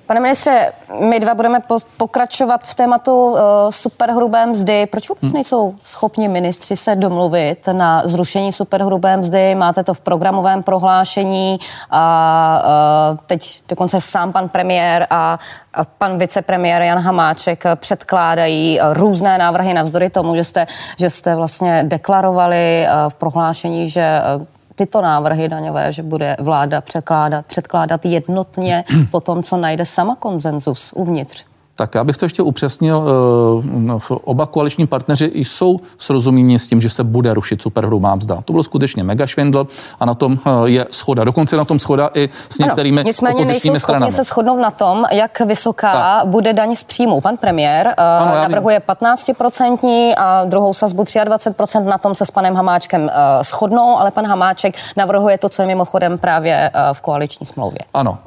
Pane 0.09 0.21
ministře, 0.21 0.73
my 1.01 1.21
dva 1.21 1.35
budeme 1.35 1.59
pokračovat 1.97 2.64
v 2.64 2.75
tématu 2.75 3.31
uh, 3.31 3.38
superhrubé 3.71 4.47
mzdy. 4.47 4.87
Proč 4.87 5.09
vůbec 5.09 5.23
hmm. 5.23 5.33
nejsou 5.33 5.75
schopni 5.85 6.29
ministři 6.29 6.77
se 6.77 6.97
domluvit 6.97 7.68
na 7.73 8.03
zrušení 8.05 8.53
superhrubé 8.53 9.16
mzdy? 9.16 9.55
Máte 9.55 9.85
to 9.85 9.94
v 9.94 10.01
programovém 10.01 10.62
prohlášení 10.62 11.59
a 11.90 12.62
uh, 13.11 13.18
teď 13.27 13.62
dokonce 13.68 14.01
sám 14.01 14.33
pan 14.33 14.49
premiér 14.49 15.07
a, 15.11 15.38
a 15.75 15.85
pan 15.85 16.18
vicepremiér 16.18 16.83
Jan 16.83 16.99
Hamáček 16.99 17.64
předkládají 17.75 18.81
uh, 18.81 18.94
různé 18.94 19.38
návrhy 19.38 19.75
navzdory 19.75 20.11
tomu, 20.11 20.37
že 20.37 20.44
jste, 20.44 20.66
že 20.99 21.11
jste 21.11 21.35
vlastně 21.35 21.85
deklarovali 21.87 22.87
uh, 22.87 23.11
v 23.11 23.14
prohlášení, 23.14 23.90
že 23.90 24.21
uh, 24.37 24.47
tyto 24.79 25.03
návrhy 25.03 25.49
daňové, 25.49 25.93
že 25.93 26.03
bude 26.03 26.37
vláda 26.38 26.81
předkládat, 26.81 27.47
předkládat 27.47 28.07
jednotně 28.07 28.85
po 29.11 29.21
tom, 29.21 29.43
co 29.43 29.57
najde 29.57 29.85
sama 29.85 30.14
konsenzus 30.14 30.93
uvnitř 30.97 31.45
tak 31.79 31.95
já 31.95 32.05
bych 32.05 32.17
to 32.17 32.25
ještě 32.25 32.43
upřesnil. 32.43 33.05
Eh, 33.09 33.67
no, 33.71 33.99
oba 34.09 34.47
koaliční 34.47 34.87
partneři 34.87 35.31
jsou 35.35 35.77
srozuměni 35.99 36.59
s 36.59 36.67
tím, 36.67 36.81
že 36.81 36.91
se 36.91 37.05
bude 37.05 37.35
rušit 37.35 37.62
superhrubá 37.62 38.14
mzda. 38.14 38.43
To 38.45 38.53
byl 38.53 38.62
skutečně 38.62 39.05
mega 39.05 39.27
švindl 39.27 39.67
a 40.01 40.05
na 40.05 40.14
tom 40.14 40.38
eh, 40.47 40.51
je 40.64 40.87
schoda. 40.91 41.25
Dokonce 41.25 41.57
na 41.57 41.64
tom 41.64 41.79
schoda 41.79 42.11
i 42.14 42.29
s 42.49 42.59
některými 42.59 43.01
ano, 43.01 43.07
Nicméně 43.07 43.45
nejsou 43.45 43.75
schopni 43.75 44.12
se 44.12 44.25
shodnout 44.25 44.61
na 44.61 44.71
tom, 44.71 45.05
jak 45.12 45.41
vysoká 45.41 45.93
tak. 45.93 46.27
bude 46.27 46.53
daň 46.53 46.77
z 46.77 46.83
příjmu. 46.83 47.21
Pan 47.21 47.37
premiér 47.37 47.87
eh, 47.87 47.95
ano, 47.97 48.35
navrhuje 48.35 48.79
15% 48.88 50.14
a 50.19 50.45
druhou 50.45 50.75
sazbu 50.75 51.03
23%. 51.03 51.85
Na 51.85 51.99
tom 51.99 52.14
se 52.14 52.27
s 52.27 52.31
panem 52.31 52.55
Hamáčkem 52.55 53.11
shodnou, 53.43 53.99
ale 53.99 54.11
pan 54.11 54.27
Hamáček 54.27 54.77
navrhuje 54.97 55.38
to, 55.38 55.49
co 55.49 55.62
je 55.62 55.69
mimochodem 55.69 56.19
právě 56.19 56.71
v 56.93 57.01
koaliční 57.01 57.47
smlouvě. 57.47 57.79
Ano, 57.95 58.19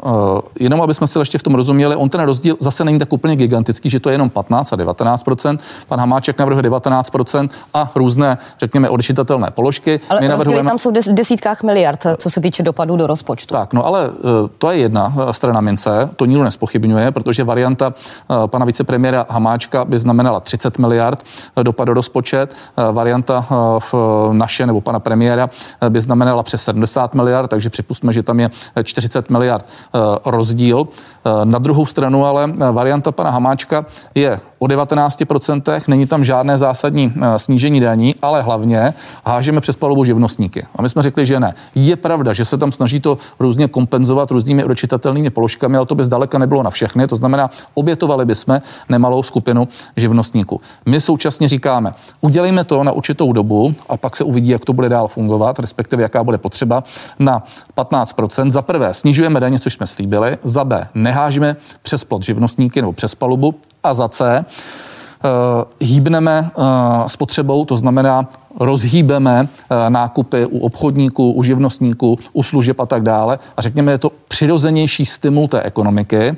jenom 0.59 0.81
aby 0.81 0.93
jsme 0.93 1.07
si 1.07 1.19
ještě 1.19 1.37
v 1.37 1.43
tom 1.43 1.55
rozuměli, 1.55 1.95
on 1.95 2.09
ten 2.09 2.21
rozdíl 2.21 2.57
zase 2.59 2.83
není 2.83 2.99
tak 2.99 3.13
úplně 3.13 3.40
gigantický, 3.41 3.89
že 3.89 3.99
to 3.99 4.09
je 4.09 4.13
jenom 4.13 4.29
15 4.29 4.73
a 4.73 4.75
19% 4.75 5.59
Pan 5.87 5.99
Hamáček 5.99 6.39
navrhuje 6.39 6.63
19% 6.63 7.49
a 7.73 7.91
různé, 7.95 8.37
řekněme, 8.59 8.89
odečitatelné 8.89 9.51
položky. 9.51 9.99
Ale 10.09 10.21
My 10.21 10.27
navrhujeme... 10.27 10.69
tam 10.69 10.79
jsou 10.79 10.91
v 10.91 11.13
desítkách 11.13 11.63
miliard, 11.63 12.05
co 12.17 12.29
se 12.29 12.41
týče 12.41 12.63
dopadů 12.63 12.95
do 12.95 13.07
rozpočtu. 13.07 13.53
Tak, 13.53 13.73
no 13.73 13.85
ale 13.85 14.09
eh, 14.09 14.49
to 14.57 14.71
je 14.71 14.77
jedna 14.77 15.13
eh, 15.29 15.33
strana 15.33 15.61
mince, 15.61 16.09
to 16.15 16.25
nikdo 16.25 16.43
nespochybňuje, 16.43 17.11
protože 17.11 17.43
varianta 17.43 17.93
eh, 17.93 18.47
pana 18.47 18.65
vicepremiéra 18.65 19.25
Hamáčka 19.29 19.85
by 19.85 19.99
znamenala 19.99 20.39
30 20.39 20.77
miliard 20.77 21.23
dopad 21.63 21.85
do 21.85 21.93
rozpočet, 21.93 22.55
varianta 22.91 23.45
v 23.79 23.93
naše 24.31 24.65
nebo 24.65 24.81
pana 24.81 24.99
premiéra 24.99 25.49
by 25.89 26.01
znamenala 26.01 26.43
přes 26.43 26.63
70 26.63 27.15
miliard, 27.15 27.47
takže 27.47 27.69
připustme, 27.69 28.13
že 28.13 28.23
tam 28.23 28.39
je 28.39 28.49
40 28.83 29.29
miliard 29.29 29.65
rozdíl. 30.25 30.87
Na 31.43 31.59
druhou 31.59 31.85
stranu 31.85 32.25
ale 32.25 32.53
varianta 32.71 33.11
pana 33.11 33.30
Hamáčka 33.31 33.85
je 34.15 34.39
o 34.59 34.65
19%, 34.65 35.81
není 35.87 36.07
tam 36.07 36.23
žádné 36.23 36.57
zásadní 36.57 37.13
eh, 37.21 37.39
snížení 37.39 37.79
daní, 37.79 38.15
ale 38.21 38.41
hlavně 38.41 38.93
hážeme 39.25 39.61
přes 39.61 39.75
palubu 39.75 40.03
živnostníky. 40.03 40.65
A 40.75 40.81
my 40.81 40.89
jsme 40.89 41.01
řekli, 41.01 41.25
že 41.25 41.39
ne. 41.39 41.53
Je 41.75 41.95
pravda, 41.95 42.33
že 42.33 42.45
se 42.45 42.57
tam 42.57 42.71
snaží 42.71 42.99
to 42.99 43.17
různě 43.39 43.67
kompenzovat 43.67 44.31
různými 44.31 44.63
odečitatelnými 44.63 45.29
položkami, 45.29 45.77
ale 45.77 45.85
to 45.85 45.95
by 45.95 46.05
zdaleka 46.05 46.37
nebylo 46.37 46.63
na 46.63 46.69
všechny. 46.69 47.07
To 47.07 47.15
znamená, 47.15 47.49
obětovali 47.73 48.25
bychom 48.25 48.61
nemalou 48.89 49.23
skupinu 49.23 49.67
živnostníků. 49.97 50.61
My 50.85 51.01
současně 51.01 51.47
říkáme, 51.47 51.93
udělejme 52.21 52.63
to 52.63 52.83
na 52.83 52.91
určitou 52.91 53.33
dobu 53.33 53.75
a 53.89 53.97
pak 53.97 54.15
se 54.15 54.23
uvidí, 54.23 54.49
jak 54.49 54.65
to 54.65 54.73
bude 54.73 54.89
dál 54.89 55.07
fungovat, 55.07 55.59
respektive 55.59 56.03
jaká 56.03 56.23
bude 56.23 56.37
potřeba 56.37 56.83
na 57.19 57.43
15%. 57.77 58.51
Za 58.51 58.61
prvé 58.61 58.93
snižujeme 58.93 59.39
daně, 59.39 59.59
což 59.59 59.73
jsme 59.73 59.87
slíbili, 59.87 60.37
za 60.43 60.63
B 60.63 60.87
nehážeme 60.93 61.55
přes 61.81 62.03
plot 62.03 62.23
živnostníky 62.23 62.81
nebo 62.81 62.93
přes 62.93 63.15
palubu 63.21 63.55
a 63.83 63.93
za 63.93 64.09
C 64.09 64.17
uh, 64.41 65.29
hýbneme 65.79 66.51
uh, 66.57 66.63
spotřebou, 67.07 67.65
to 67.65 67.77
znamená 67.77 68.25
rozhýbeme 68.59 69.41
uh, 69.41 69.77
nákupy 69.89 70.45
u 70.45 70.59
obchodníků, 70.59 71.31
u 71.31 71.43
živnostníků, 71.43 72.17
u 72.33 72.43
služeb 72.43 72.79
a 72.79 72.85
tak 72.85 73.03
dále 73.03 73.39
a 73.57 73.61
řekněme, 73.61 73.91
je 73.91 73.97
to 73.97 74.11
přirozenější 74.27 75.05
stimul 75.05 75.47
té 75.47 75.61
ekonomiky, 75.61 76.37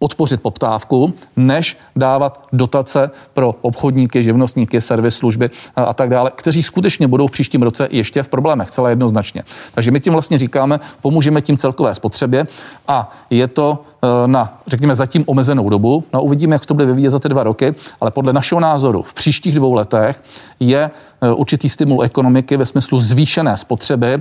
podpořit 0.00 0.40
poptávku, 0.42 1.12
než 1.36 1.76
dávat 1.96 2.48
dotace 2.52 3.10
pro 3.34 3.54
obchodníky, 3.60 4.24
živnostníky, 4.24 4.80
servis, 4.80 5.16
služby 5.16 5.50
a 5.76 5.94
tak 5.94 6.08
dále, 6.08 6.32
kteří 6.34 6.62
skutečně 6.62 7.08
budou 7.08 7.26
v 7.26 7.30
příštím 7.30 7.62
roce 7.62 7.88
ještě 7.90 8.22
v 8.22 8.28
problémech, 8.28 8.70
celé 8.70 8.92
jednoznačně. 8.92 9.42
Takže 9.74 9.90
my 9.90 10.00
tím 10.00 10.12
vlastně 10.12 10.38
říkáme, 10.38 10.80
pomůžeme 11.02 11.42
tím 11.42 11.56
celkové 11.56 11.94
spotřebě 11.94 12.46
a 12.88 13.12
je 13.30 13.48
to 13.48 13.84
Eh, 13.89 13.89
na, 14.26 14.60
řekněme, 14.66 14.96
zatím 14.96 15.24
omezenou 15.26 15.68
dobu. 15.68 16.04
No 16.12 16.22
uvidíme, 16.22 16.54
jak 16.54 16.66
to 16.66 16.74
bude 16.74 16.86
vyvíjet 16.86 17.10
za 17.10 17.18
ty 17.18 17.28
dva 17.28 17.42
roky, 17.42 17.74
ale 18.00 18.10
podle 18.10 18.32
našeho 18.32 18.60
názoru 18.60 19.02
v 19.02 19.14
příštích 19.14 19.54
dvou 19.54 19.74
letech 19.74 20.22
je 20.60 20.90
eh, 21.20 21.32
určitý 21.32 21.68
stimul 21.68 22.02
ekonomiky 22.02 22.56
ve 22.56 22.66
smyslu 22.66 23.00
zvýšené 23.00 23.56
spotřeby 23.56 24.06
eh, 24.14 24.20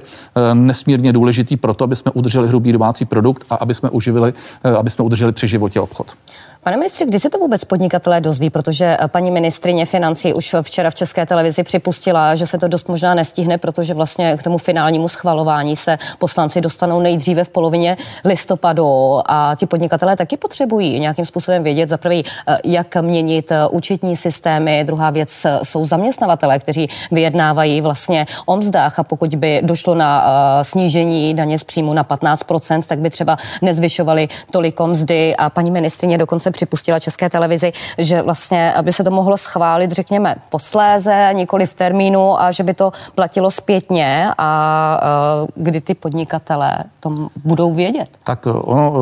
nesmírně 0.56 1.13
důležitý 1.13 1.58
pro 1.58 1.74
to, 1.74 1.84
aby 1.84 1.96
jsme 1.96 2.12
udrželi 2.12 2.48
hrubý 2.48 2.72
domácí 2.72 3.06
produkt 3.06 3.46
a 3.50 3.56
aby 3.56 3.76
jsme, 3.76 3.89
uživili, 3.89 4.34
aby 4.80 4.89
jsme 4.89 5.06
udrželi 5.06 5.32
při 5.32 5.48
životě 5.48 5.80
obchod. 5.80 6.15
Pane 6.63 6.78
ministře, 6.78 7.06
kdy 7.06 7.19
se 7.19 7.30
to 7.30 7.38
vůbec 7.38 7.65
podnikatelé 7.65 8.22
dozví, 8.22 8.50
protože 8.50 8.98
eh, 9.00 9.08
paní 9.08 9.32
ministrině 9.32 9.86
financí 9.86 10.34
už 10.34 10.56
včera 10.62 10.89
v 10.89 10.95
České 10.95 11.26
televizi 11.26 11.63
připustila, 11.63 12.36
že 12.36 12.48
se 12.48 12.58
to 12.58 12.67
dost 12.67 12.89
možná 12.89 13.13
nestihne, 13.13 13.58
protože 13.58 13.93
vlastně 13.93 14.38
k 14.38 14.43
tomu 14.43 14.58
finálnímu 14.58 15.08
schvalování 15.08 15.76
se 15.76 15.98
poslanci 16.17 16.62
dostanou 16.62 17.00
nejdříve 17.00 17.43
v 17.43 17.50
polovině 17.50 17.98
listopadu. 18.26 19.22
A 19.26 19.56
ti 19.56 19.65
podnikatelé 19.65 20.15
taky 20.15 20.38
potřebují 20.38 21.00
nějakým 21.00 21.26
způsobem 21.26 21.63
vědět, 21.63 21.89
za 21.89 21.98
prvý, 21.98 22.26
eh, 22.48 22.58
jak 22.63 22.95
měnit 22.95 23.52
eh, 23.52 23.67
účetní 23.67 24.15
systémy, 24.15 24.84
druhá 24.88 25.10
věc 25.10 25.45
jsou 25.63 25.86
zaměstnavatele, 25.86 26.60
kteří 26.60 26.89
vyjednávají 27.12 27.82
vlastně 27.82 28.26
o 28.45 28.58
mzdách. 28.58 29.00
A 29.00 29.04
pokud 29.04 29.36
by 29.36 29.62
došlo 29.63 29.95
na 29.95 30.26
snížení 30.62 31.34
daně 31.34 31.60
z 31.60 31.63
příjmu 31.63 31.93
na 31.93 32.04
15%, 32.04 32.88
tak 32.88 33.00
by 33.00 33.10
třeba 33.10 33.38
nezvyšovali 33.62 34.28
toliko 34.52 34.88
mzdy. 34.88 35.36
A 35.36 35.50
paní 35.50 35.72
ministrině 35.72 36.17
dokonce 36.17 36.48
dokonce 36.49 36.65
připustila 36.65 36.99
České 36.99 37.29
televizi, 37.29 37.71
že 37.97 38.21
vlastně, 38.21 38.73
aby 38.73 38.93
se 38.93 39.03
to 39.03 39.12
mohlo 39.12 39.38
schválit, 39.38 39.91
řekněme, 39.91 40.35
posléze, 40.49 41.29
nikoli 41.33 41.65
v 41.65 41.75
termínu 41.75 42.41
a 42.41 42.51
že 42.51 42.63
by 42.63 42.73
to 42.73 42.91
platilo 43.15 43.51
zpětně 43.51 44.31
a 44.38 45.49
kdy 45.55 45.81
ty 45.81 45.93
podnikatelé 45.93 46.83
to 46.99 47.29
budou 47.43 47.73
vědět. 47.73 48.09
Tak 48.23 48.47
ono 48.47 48.93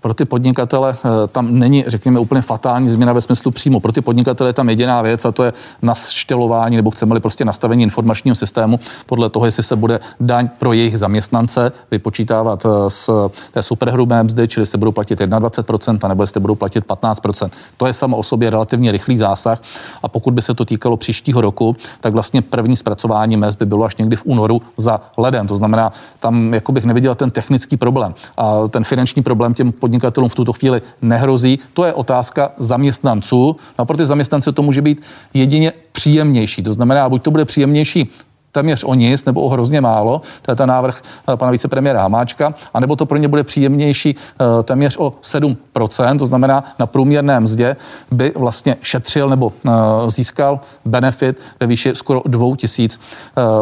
pro 0.00 0.14
ty 0.14 0.24
podnikatele 0.24 0.96
eh, 1.04 1.28
tam 1.28 1.58
není, 1.58 1.84
řekněme, 1.86 2.20
úplně 2.20 2.42
fatální 2.42 2.88
změna 2.88 3.12
ve 3.12 3.20
smyslu 3.20 3.50
přímo. 3.50 3.80
Pro 3.80 3.92
ty 3.92 4.00
podnikatele 4.00 4.50
je 4.50 4.54
tam 4.54 4.68
jediná 4.68 5.02
věc 5.02 5.24
a 5.24 5.32
to 5.32 5.44
je 5.44 5.52
naštělování 5.82 6.76
nebo 6.76 6.90
chceme-li 6.90 7.20
prostě 7.20 7.44
nastavení 7.44 7.82
informačního 7.82 8.34
systému 8.34 8.80
podle 9.06 9.30
toho, 9.30 9.46
jestli 9.46 9.62
se 9.62 9.76
bude 9.76 10.00
daň 10.20 10.48
pro 10.58 10.72
jejich 10.72 10.98
zaměstnance 10.98 11.72
vypočítávat 11.90 12.66
eh, 12.66 12.90
z 12.90 13.10
té 13.52 13.62
superhrubé 13.62 14.22
mzdy, 14.22 14.48
čili 14.48 14.66
se 14.66 14.78
budou 14.78 14.92
platit 14.92 15.20
21%, 15.20 16.08
nebo 16.08 16.22
jestli 16.22 16.40
budou 16.40 16.54
platit 16.54 16.86
15%. 16.86 17.50
To 17.76 17.86
je 17.86 17.92
samo 17.92 18.16
o 18.16 18.22
sobě 18.22 18.50
relativně 18.50 18.92
rychlý 18.92 19.16
zásah 19.16 19.62
a 20.02 20.08
pokud 20.08 20.34
by 20.34 20.42
se 20.42 20.54
to 20.54 20.64
týkalo 20.64 20.96
příštího 20.96 21.40
roku, 21.40 21.76
tak 22.00 22.12
vlastně 22.12 22.42
první 22.42 22.76
zpracování 22.76 23.36
mest 23.36 23.58
by 23.58 23.66
bylo 23.66 23.84
až 23.84 23.96
někdy 23.96 24.16
v 24.16 24.26
únoru 24.26 24.62
za 24.76 25.00
leden. 25.16 25.46
To 25.46 25.56
znamená, 25.56 25.92
tam 26.20 26.54
jako 26.54 26.72
bych 26.72 26.84
neviděl 26.84 27.14
ten 27.14 27.30
technický 27.30 27.76
problém 27.76 28.14
a 28.36 28.68
ten 28.68 28.84
finanční 28.84 29.22
problém 29.22 29.54
těm 29.54 29.72
podnikatelům 29.78 30.28
v 30.28 30.34
tuto 30.34 30.52
chvíli 30.52 30.82
nehrozí. 31.02 31.58
To 31.74 31.84
je 31.84 31.92
otázka 31.92 32.52
zaměstnanců. 32.58 33.56
No 33.78 33.82
a 33.82 33.84
pro 33.84 33.96
ty 33.96 34.06
zaměstnance 34.06 34.52
to 34.52 34.62
může 34.62 34.82
být 34.82 35.02
jedině 35.34 35.72
příjemnější. 35.92 36.62
To 36.62 36.72
znamená, 36.72 37.08
buď 37.08 37.22
to 37.22 37.30
bude 37.30 37.44
příjemnější 37.44 38.10
téměř 38.52 38.84
o 38.84 38.94
nic 38.94 39.24
nebo 39.24 39.42
o 39.42 39.48
hrozně 39.48 39.80
málo, 39.80 40.22
to 40.42 40.52
je 40.52 40.56
ten 40.56 40.68
návrh 40.68 41.02
eh, 41.32 41.36
pana 41.36 41.50
vicepremiéra 41.50 42.02
Hamáčka, 42.02 42.54
anebo 42.74 42.96
to 42.96 43.06
pro 43.06 43.18
ně 43.18 43.28
bude 43.28 43.44
příjemnější 43.44 44.16
eh, 44.16 44.62
téměř 44.62 44.96
o 44.96 45.10
7%, 45.10 46.18
to 46.18 46.26
znamená 46.26 46.64
na 46.78 46.86
průměrné 46.86 47.40
mzdě 47.40 47.76
by 48.10 48.32
vlastně 48.36 48.76
šetřil 48.82 49.28
nebo 49.28 49.52
eh, 49.66 49.70
získal 50.10 50.60
benefit 50.84 51.40
ve 51.60 51.66
výši 51.66 51.90
skoro 51.94 52.22
2000 52.26 52.98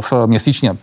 v 0.01 0.13
měsíčně. 0.27 0.77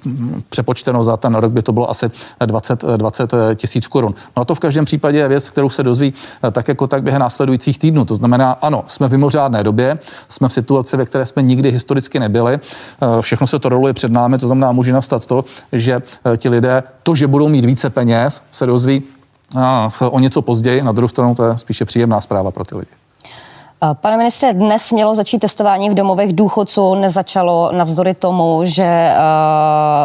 Přepočteno 0.50 1.04
za 1.04 1.18
ten 1.18 1.36
rok 1.36 1.52
by 1.52 1.62
to 1.62 1.72
bylo 1.72 1.89
asi 1.89 2.12
20, 2.46 2.84
20 2.98 3.34
tisíc 3.56 3.88
korun. 3.88 4.13
No 4.38 4.42
a 4.42 4.46
to 4.46 4.56
v 4.56 4.60
každém 4.60 4.86
případě 4.86 5.18
je 5.18 5.28
věc, 5.28 5.50
kterou 5.50 5.70
se 5.70 5.84
dozví 5.84 6.13
tak 6.52 6.68
jako 6.68 6.88
tak 6.88 7.04
během 7.04 7.22
následujících 7.22 7.80
týdnů. 7.80 8.06
To 8.06 8.16
znamená, 8.16 8.52
ano, 8.52 8.84
jsme 8.88 9.08
v 9.08 9.12
mimořádné 9.12 9.63
době, 9.63 10.00
jsme 10.30 10.50
v 10.50 10.54
situaci, 10.54 10.98
ve 10.98 11.06
které 11.06 11.26
jsme 11.26 11.42
nikdy 11.42 11.72
historicky 11.72 12.20
nebyli. 12.20 12.60
Všechno 13.22 13.48
se 13.48 13.60
to 13.60 13.70
roluje 13.70 13.92
před 13.93 14.12
námi, 14.12 14.38
to 14.38 14.47
znamená, 14.47 14.71
může 14.71 14.93
nastat 14.93 15.25
to, 15.25 15.45
že 15.71 16.01
eh, 16.34 16.38
ti 16.38 16.49
lidé 16.49 16.84
to, 17.03 17.15
že 17.15 17.27
budou 17.27 17.49
mít 17.49 17.65
více 17.65 17.89
peněz, 17.89 18.41
se 18.51 18.65
dozví 18.65 19.03
o 19.99 20.19
něco 20.19 20.41
později. 20.41 20.84
Na 20.84 20.91
druhou 20.91 21.08
stranu 21.08 21.36
to 21.36 21.45
je 21.45 21.58
spíše 21.58 21.86
příjemná 21.86 22.21
zpráva 22.21 22.51
pro 22.51 22.63
ty 22.63 22.75
lidi. 22.75 22.91
Pane 23.93 24.17
ministře, 24.17 24.54
dnes 24.54 24.91
mělo 24.91 25.15
začít 25.15 25.39
testování 25.39 25.89
v 25.89 25.93
domovech 25.93 26.34
důchodců, 26.34 26.96
nezačalo 26.96 27.72
navzdory 27.72 28.13
tomu, 28.13 28.62
že 28.63 29.12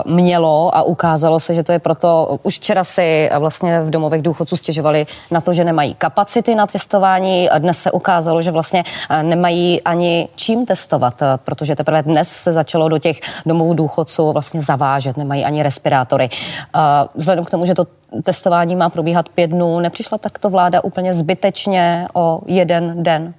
uh, 0.06 0.12
mělo 0.12 0.76
a 0.76 0.82
ukázalo 0.82 1.40
se, 1.40 1.54
že 1.54 1.62
to 1.62 1.72
je 1.72 1.78
proto, 1.78 2.38
už 2.42 2.58
včera 2.58 2.84
si 2.84 3.30
vlastně 3.38 3.80
v 3.80 3.90
domovech 3.90 4.22
důchodců 4.22 4.56
stěžovali 4.56 5.06
na 5.30 5.40
to, 5.40 5.52
že 5.52 5.64
nemají 5.64 5.94
kapacity 5.94 6.54
na 6.54 6.66
testování 6.66 7.48
dnes 7.58 7.78
se 7.78 7.90
ukázalo, 7.90 8.42
že 8.42 8.50
vlastně 8.50 8.84
nemají 9.22 9.82
ani 9.82 10.28
čím 10.36 10.66
testovat, 10.66 11.22
protože 11.36 11.76
teprve 11.76 12.02
dnes 12.02 12.28
se 12.28 12.52
začalo 12.52 12.88
do 12.88 12.98
těch 12.98 13.20
domovů 13.46 13.74
důchodců 13.74 14.32
vlastně 14.32 14.62
zavážet, 14.62 15.16
nemají 15.16 15.44
ani 15.44 15.62
respirátory. 15.62 16.28
Uh, 16.74 16.80
vzhledem 17.14 17.44
k 17.44 17.50
tomu, 17.50 17.66
že 17.66 17.74
to 17.74 17.84
testování 18.22 18.76
má 18.76 18.88
probíhat 18.88 19.28
pět 19.28 19.50
dnů, 19.50 19.80
nepřišla 19.80 20.18
takto 20.18 20.50
vláda 20.50 20.84
úplně 20.84 21.14
zbytečně 21.14 22.08
o 22.14 22.40
jeden 22.46 23.02
den? 23.02 23.34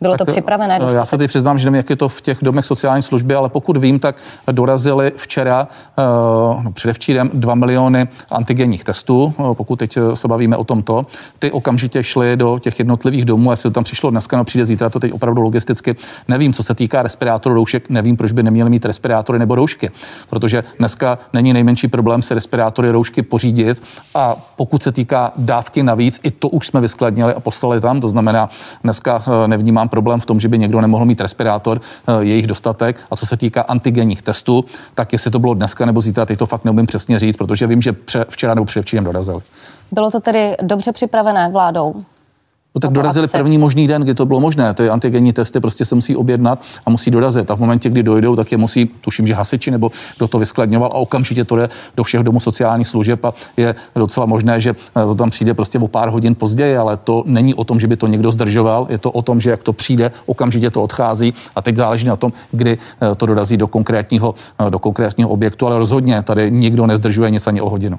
Bylo 0.00 0.12
tak, 0.12 0.18
to 0.18 0.32
připravené? 0.32 0.78
Dostatek? 0.78 0.96
Já 0.96 1.04
se 1.04 1.18
teď 1.18 1.28
přiznám, 1.28 1.58
že 1.58 1.66
nevím, 1.66 1.76
jak 1.76 1.90
je 1.90 1.96
to 1.96 2.08
v 2.08 2.20
těch 2.20 2.38
domech 2.42 2.66
sociální 2.66 3.02
služby, 3.02 3.34
ale 3.34 3.48
pokud 3.48 3.76
vím, 3.76 3.98
tak 3.98 4.16
dorazili 4.52 5.12
včera, 5.16 5.68
eh, 5.98 6.02
no 6.62 6.72
předevčírem, 6.72 7.30
2 7.34 7.54
miliony 7.54 8.08
antigenních 8.30 8.84
testů, 8.84 9.34
eh, 9.38 9.42
pokud 9.52 9.76
teď 9.76 9.96
eh, 9.96 10.16
se 10.16 10.28
bavíme 10.28 10.56
o 10.56 10.64
tomto. 10.64 11.06
Ty 11.38 11.50
okamžitě 11.50 12.02
šly 12.02 12.36
do 12.36 12.58
těch 12.58 12.78
jednotlivých 12.78 13.24
domů, 13.24 13.50
jestli 13.50 13.70
to 13.70 13.74
tam 13.74 13.84
přišlo 13.84 14.10
dneska, 14.10 14.36
no 14.36 14.44
přijde 14.44 14.66
zítra, 14.66 14.90
to 14.90 15.00
teď 15.00 15.12
opravdu 15.12 15.42
logisticky 15.42 15.96
nevím. 16.28 16.52
Co 16.52 16.62
se 16.62 16.74
týká 16.74 17.02
respirátorů, 17.02 17.54
roušek, 17.54 17.90
nevím, 17.90 18.16
proč 18.16 18.32
by 18.32 18.42
neměli 18.42 18.70
mít 18.70 18.84
respirátory 18.84 19.38
nebo 19.38 19.54
roušky, 19.54 19.90
protože 20.30 20.64
dneska 20.78 21.18
není 21.32 21.52
nejmenší 21.52 21.88
problém 21.88 22.22
si 22.22 22.34
respirátory, 22.34 22.90
roušky 22.90 23.22
pořídit 23.22 23.82
a 24.14 24.36
pokud 24.56 24.82
se 24.82 24.92
týká 24.92 25.32
dávky 25.36 25.82
navíc, 25.82 26.20
i 26.22 26.30
to 26.30 26.48
už 26.48 26.66
jsme 26.66 26.80
vyskladnili 26.80 27.34
a 27.34 27.40
poslali 27.40 27.80
tam, 27.80 28.00
to 28.00 28.08
znamená, 28.08 28.48
dneska 28.82 29.22
nevnímám 29.46 29.88
problém 29.94 30.20
v 30.20 30.26
tom, 30.26 30.40
že 30.40 30.48
by 30.48 30.58
někdo 30.58 30.80
nemohl 30.80 31.04
mít 31.04 31.20
respirátor, 31.20 31.80
eh, 31.80 32.24
jejich 32.24 32.46
dostatek. 32.46 32.96
A 33.10 33.16
co 33.16 33.26
se 33.26 33.36
týká 33.36 33.62
antigenních 33.62 34.22
testů, 34.22 34.64
tak 34.94 35.12
jestli 35.12 35.30
to 35.30 35.38
bylo 35.38 35.54
dneska 35.54 35.86
nebo 35.86 36.00
zítra, 36.00 36.26
teď 36.26 36.38
to 36.38 36.46
fakt 36.46 36.64
neumím 36.64 36.86
přesně 36.86 37.18
říct, 37.18 37.36
protože 37.36 37.66
vím, 37.66 37.82
že 37.82 37.94
včera 38.28 38.54
nebo 38.54 38.64
předevčírem 38.64 39.04
dorazili. 39.04 39.40
Bylo 39.92 40.10
to 40.10 40.20
tedy 40.20 40.56
dobře 40.62 40.92
připravené 40.92 41.48
vládou? 41.48 42.04
No 42.74 42.80
tak 42.80 42.92
dorazili 42.92 43.24
akce. 43.24 43.38
první 43.38 43.58
možný 43.58 43.86
den, 43.86 44.02
kdy 44.02 44.14
to 44.14 44.26
bylo 44.26 44.40
možné. 44.40 44.74
Ty 44.74 44.88
antigenní 44.88 45.32
testy 45.32 45.60
prostě 45.60 45.84
se 45.84 45.94
musí 45.94 46.16
objednat 46.16 46.62
a 46.86 46.90
musí 46.90 47.10
dorazit. 47.10 47.50
A 47.50 47.56
v 47.56 47.58
momentě, 47.58 47.88
kdy 47.90 48.02
dojdou, 48.02 48.36
tak 48.36 48.52
je 48.52 48.58
musí, 48.58 48.86
tuším, 49.00 49.26
že 49.26 49.34
hasiči 49.34 49.70
nebo 49.70 49.90
kdo 50.16 50.28
to 50.28 50.38
vyskladňoval 50.38 50.90
a 50.92 50.94
okamžitě 50.94 51.44
to 51.44 51.56
jde 51.56 51.68
do 51.96 52.04
všech 52.04 52.22
domů 52.22 52.40
sociálních 52.40 52.88
služeb 52.88 53.24
a 53.24 53.34
je 53.56 53.74
docela 53.94 54.26
možné, 54.26 54.60
že 54.60 54.70
eh, 54.70 54.92
to 54.92 55.14
tam 55.14 55.30
přijde 55.30 55.54
prostě 55.54 55.78
o 55.78 55.88
pár 55.88 56.08
hodin 56.08 56.34
později, 56.34 56.76
ale 56.76 56.96
to 56.96 57.22
není 57.26 57.54
o 57.54 57.64
tom, 57.64 57.80
že 57.80 57.86
by 57.86 57.96
to 57.96 58.06
někdo 58.06 58.32
zdržoval, 58.32 58.86
je 58.90 58.98
to 58.98 59.10
o 59.10 59.22
tom, 59.22 59.40
že 59.40 59.50
jak 59.50 59.62
to 59.62 59.72
přijde, 59.72 60.10
okamžitě 60.26 60.70
to 60.70 60.82
odchází 60.82 61.34
a 61.56 61.62
teď 61.62 61.76
záleží 61.76 62.06
na 62.06 62.16
tom, 62.16 62.32
kdy 62.52 62.78
eh, 62.78 63.14
to 63.14 63.26
dorazí 63.26 63.56
do 63.56 63.66
konkrétního, 63.66 64.34
eh, 64.66 64.70
do 64.70 64.78
konkrétního 64.78 65.30
objektu, 65.30 65.66
ale 65.66 65.78
rozhodně 65.78 66.22
tady 66.22 66.50
nikdo 66.50 66.86
nezdržuje 66.86 67.30
nic 67.30 67.46
ani 67.46 67.60
o 67.60 67.70
hodinu. 67.70 67.98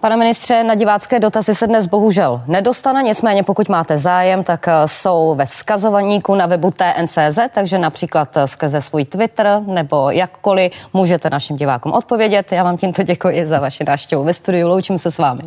Pane 0.00 0.16
ministře, 0.16 0.64
na 0.64 0.74
divácké 0.74 1.20
dotazy 1.20 1.54
se 1.54 1.66
dnes 1.66 1.86
bohužel 1.86 2.42
nedostane, 2.46 3.02
nicméně 3.02 3.42
pokud 3.42 3.68
máte 3.68 3.98
zájem, 3.98 4.44
tak 4.44 4.68
eh, 4.68 4.72
jsou 4.86 5.34
ve 5.34 5.46
vzkazovaníku 5.46 6.34
na 6.34 6.46
webu 6.46 6.70
TNCZ, 6.70 7.38
takže 7.54 7.78
například 7.78 8.36
eh, 8.36 8.46
skrze 8.46 8.80
svůj 8.80 9.04
Twitter 9.04 9.60
nebo 9.66 10.10
jakkoliv 10.10 10.72
můžete 10.92 11.30
našim 11.30 11.56
divákům 11.56 11.92
odpovědět. 11.92 12.52
Já 12.52 12.62
vám 12.62 12.76
tímto 12.76 13.02
děkuji 13.02 13.46
za 13.46 13.60
vaši 13.60 13.84
návštěvu 13.84 14.24
ve 14.24 14.34
studiu, 14.34 14.68
loučím 14.68 14.98
se 14.98 15.10
s 15.10 15.18
vámi. 15.18 15.42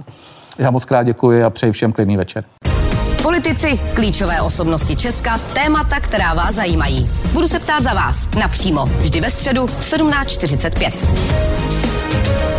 Já 0.58 0.72
moc 0.72 0.86
krát 0.86 1.04
děkuji 1.04 1.44
a 1.44 1.50
přeji 1.50 1.72
všem 1.72 1.92
klidný 1.92 2.18
večer. 2.18 2.44
Politici, 3.24 3.80
klíčové 3.94 4.42
osobnosti 4.42 4.96
Česka, 4.96 5.39
témata, 5.54 6.00
která 6.00 6.34
vás 6.34 6.56
zajímají. 6.56 7.10
Budu 7.34 7.48
se 7.48 7.60
ptát 7.60 7.84
za 7.84 7.94
vás 7.94 8.30
napřímo, 8.39 8.86
vždy 8.86 9.22
ve 9.22 9.30
středu 9.30 9.68
v 9.68 9.82
17.45. 9.82 12.53